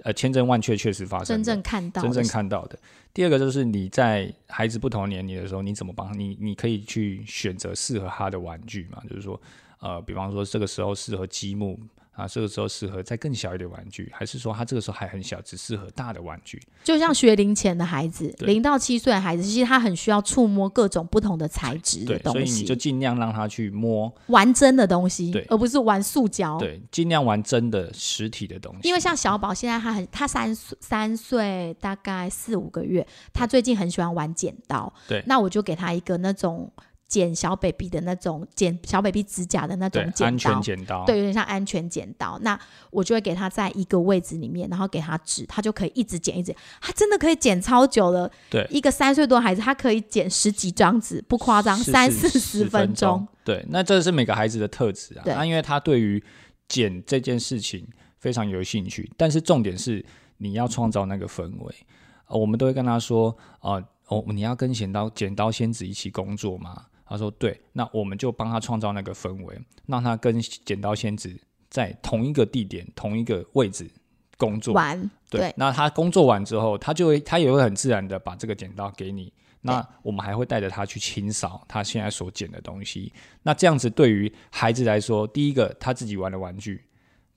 [0.03, 2.77] 呃，千真万确，确实发生，真正看到，真正看到的。
[3.13, 6.37] 第二个就是你在孩子不同年龄的时候，你怎么帮你？
[6.39, 9.01] 你可以去选择适合他的玩具嘛？
[9.09, 9.39] 就是说，
[9.79, 11.79] 呃，比方说这个时候适合积木。
[12.11, 16.61] 啊，这个时候适合再更小一点玩具，还是说他这个时候还很小，只适合大的玩具？
[16.83, 26.59] 就像学龄前的孩子，零到七岁的孩子，其实他很需要触摸各种不同的材质的东西，所以你就尽量让他去摸玩真的东西，对，而不是玩塑胶。
[26.59, 28.87] 对，尽量玩真的实体的东西。
[28.87, 34.93] 因为像小宝现在他很，他三岁三岁大概四五个月，他最近很喜欢玩剪刀。
[35.07, 36.71] 对，那我就给他一个那种。
[37.11, 42.39] 剪小 baby 的那种剪小 baby 指甲的那种剪刀，安全剪刀，对，有点像安全剪刀。
[42.41, 42.57] 那
[42.89, 48.31] 我就会给他在一个位置里面，然后给他指，他就可以一直剪，一直，他真的可以剪超久了。
[48.49, 53.27] 对，一个三岁多孩子，他可以剪十几张纸，不夸张，三四十分钟。
[53.43, 55.23] 对，那这是每个孩子的特质啊。
[55.25, 56.23] 那因为他对于
[56.69, 57.85] 剪这件事情
[58.19, 60.05] 非常有兴趣，但是重点是
[60.37, 61.75] 你要创造那个氛围。
[62.29, 66.85] 我们都会跟他说，哦，哦，你要跟剪刀剪刀仙子一起工作吗？
[67.11, 71.29] 他说：“对，那我们就帮他创造那个氛围，让他跟剪刀仙子
[71.69, 73.89] 在同一个地点、同一个位置
[74.37, 74.73] 工作。
[74.73, 75.53] 完，对。
[75.57, 79.31] 那他工作完之后，他就会，他也会很自然的把这个剪刀给你。
[79.63, 83.13] 那我们还会带着他去清扫他现在所剪的东西。
[83.43, 86.83] 那这样子对于孩子来说，第一个他自己玩的玩具，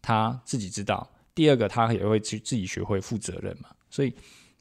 [0.00, 3.68] 他自己知道；第二个他也会去自己学会负责任嘛。
[3.90, 4.14] 所以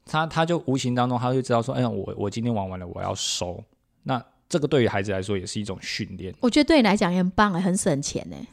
[0.04, 3.64] 他他就无形当中他就知道说：，哎呀，我我今天玩完了，我要收。
[4.02, 4.22] 那
[4.54, 8.46] 这个对于孩子来说也是一种训练，我觉得对你来讲也很棒哎，很省钱哎。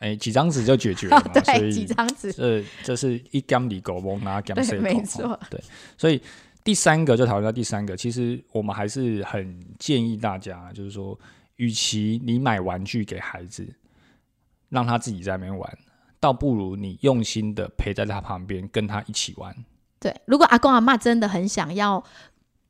[0.00, 1.32] 哎，几张纸就解决了嘛？
[1.40, 2.30] 对，几张纸。
[2.30, 5.40] 这这是一 gam 里狗翁拿 gam 谁没错。
[5.48, 5.58] 对，
[5.96, 6.20] 所以
[6.62, 11.18] 第三个就讨论到第三个，其实我们还是很建议大家，就是说，
[11.56, 13.66] 与其你买玩具给孩子，
[14.68, 15.78] 让他自己在那边玩，
[16.20, 19.56] 倒不如你用心的陪在他旁边，跟他一起玩。
[19.98, 22.04] 对，如果阿公阿妈真的很想要。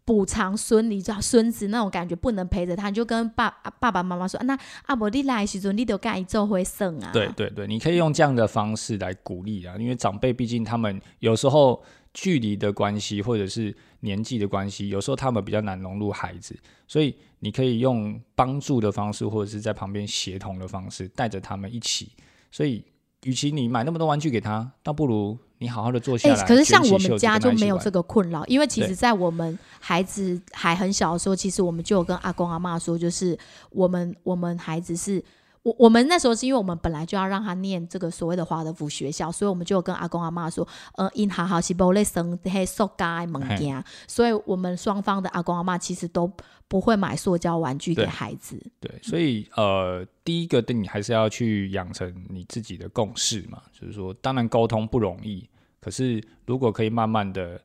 [0.08, 11.84] 补偿孙，你叫孙子那种感觉不能陪着他，你就跟爸爸爸妈妈说：“那阿伯你来时阵，你都干一周会剩啊。”对对对，你可以用这样的方式来鼓励啊，因为长辈毕竟他们有时候
[12.14, 22.12] 距离的关系，或者是年纪的关系，有时候他们比较难融入孩子，所以你可以用帮助的方式，或者是在旁边协同的方式，带着他们一起。
[22.50, 22.82] 所以，
[23.24, 26.46] 与其你买那么多玩具给他，倒不如你好好的坐下来。
[26.46, 33.38] 可是像我们家就没有这个困扰，因为其实，在我们孩子还很小的时候，其实我们就有跟阿公阿妈说，就是
[33.70, 35.22] 我们我们孩子是。
[35.62, 46.30] 我我们那时候是因为我们本来就要让他念这个所谓的华德福学校，所以我们就有跟阿公阿妈说，呃，因好好是不咧生黑塑胶的物件，所以我们双方的阿公阿妈其实都
[46.68, 48.60] 不会买塑胶玩具给孩子。
[48.80, 55.48] 对，所以呃，第一个，你还是要去养成你自己的共识嘛，就是说，当然沟通不容易，
[55.80, 57.60] 可是如果可以慢慢的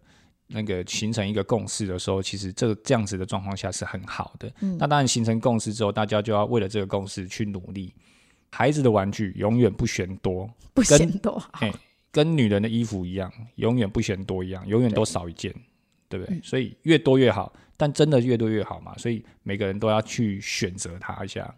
[0.53, 4.49] 那个形成一个共识的时候，其实这个这样子的状况下是很好的。
[4.61, 7.93] 嗯那当然形成共识之后，大家就要为了这个共识去努力。
[8.51, 11.49] 孩子的玩具永远不嫌多，不嫌多好。
[11.59, 11.73] 嘿，
[12.11, 15.51] 跟女人的衣服一样，永远不嫌多一样，永远都少一件，
[16.07, 16.35] 对不对？
[16.35, 21.53] 嗯所以越多越好，但真的越多越好嘛，所以每个人都要去选择它一下。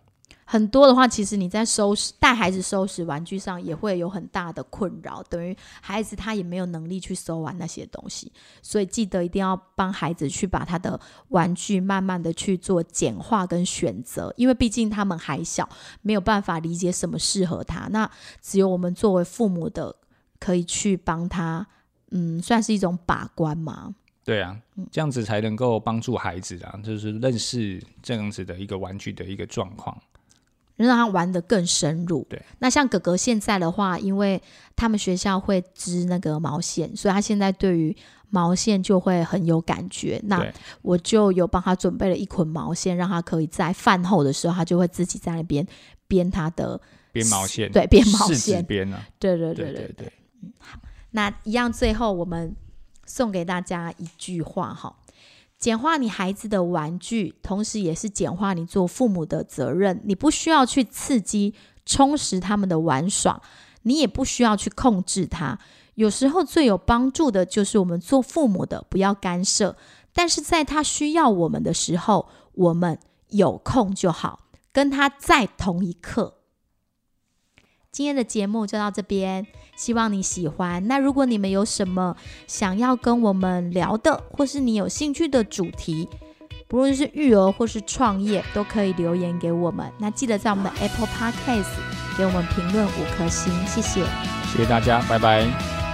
[0.48, 8.32] 很多的话，其实你在收拾带孩子收拾玩具上也会有很大的困扰，等于孩子他也没有能力去收完那些东西，
[8.62, 15.68] 所以记得一定要帮孩子去把他的玩具慢慢的去做简化跟选择，因为毕竟他们还小，
[16.04, 19.96] 没有办法理解什么适合他，那只有我们作为父母的
[20.40, 21.66] 可以去帮他，
[22.12, 23.96] 嗯，算是一种把关嘛。
[24.24, 30.00] 对啊，嗯这样子才能够帮助孩子啊，就是认识这样子的一个玩具的一个状况。
[30.78, 32.26] 让他玩的更深入。
[32.30, 34.42] 对，那像哥哥现在的话，因为
[34.76, 37.96] 他们学校会织那个毛线，所以他现在对于
[38.30, 40.20] 毛线就会很有感觉。
[40.26, 40.46] 那
[40.82, 45.66] 我就有帮他准备了一捆毛线，让他可以在饭后的时候，他就会自己在那边
[46.08, 46.80] 编他的，
[47.14, 48.64] 编毛线，对编毛线。
[48.66, 50.14] 编啊，对对对对对对。
[51.12, 52.54] 那一样，最后我们
[53.06, 54.94] 送给大家一句话哈：
[55.58, 60.02] 简化你孩子的玩具，同时也是简化你做父母的责任。
[60.06, 61.54] 你不需要去刺激、
[61.86, 63.42] 充实他们的玩耍，
[63.84, 65.58] 你也不需要去控制他。
[65.96, 69.78] 有时候最有帮助的就是我们做父母的不要干涉，
[70.14, 73.00] 但是在他需要我们的时候，我们
[73.30, 74.42] 有空就好，
[74.74, 76.40] 跟他在同一刻。
[77.92, 80.86] 今天的节目就到这边，希望你喜欢。
[80.88, 82.16] 那如果你们有什么
[82.48, 86.08] 想要跟我们聊的，或是你有兴趣的主题，
[86.68, 89.92] 不论是育儿或是创业，都可以留言给我们。
[90.00, 91.68] 那记得在我们的 Apple Podcast
[92.18, 94.04] 给我们评论五颗星，谢谢。
[94.52, 95.85] 谢谢大家，拜拜。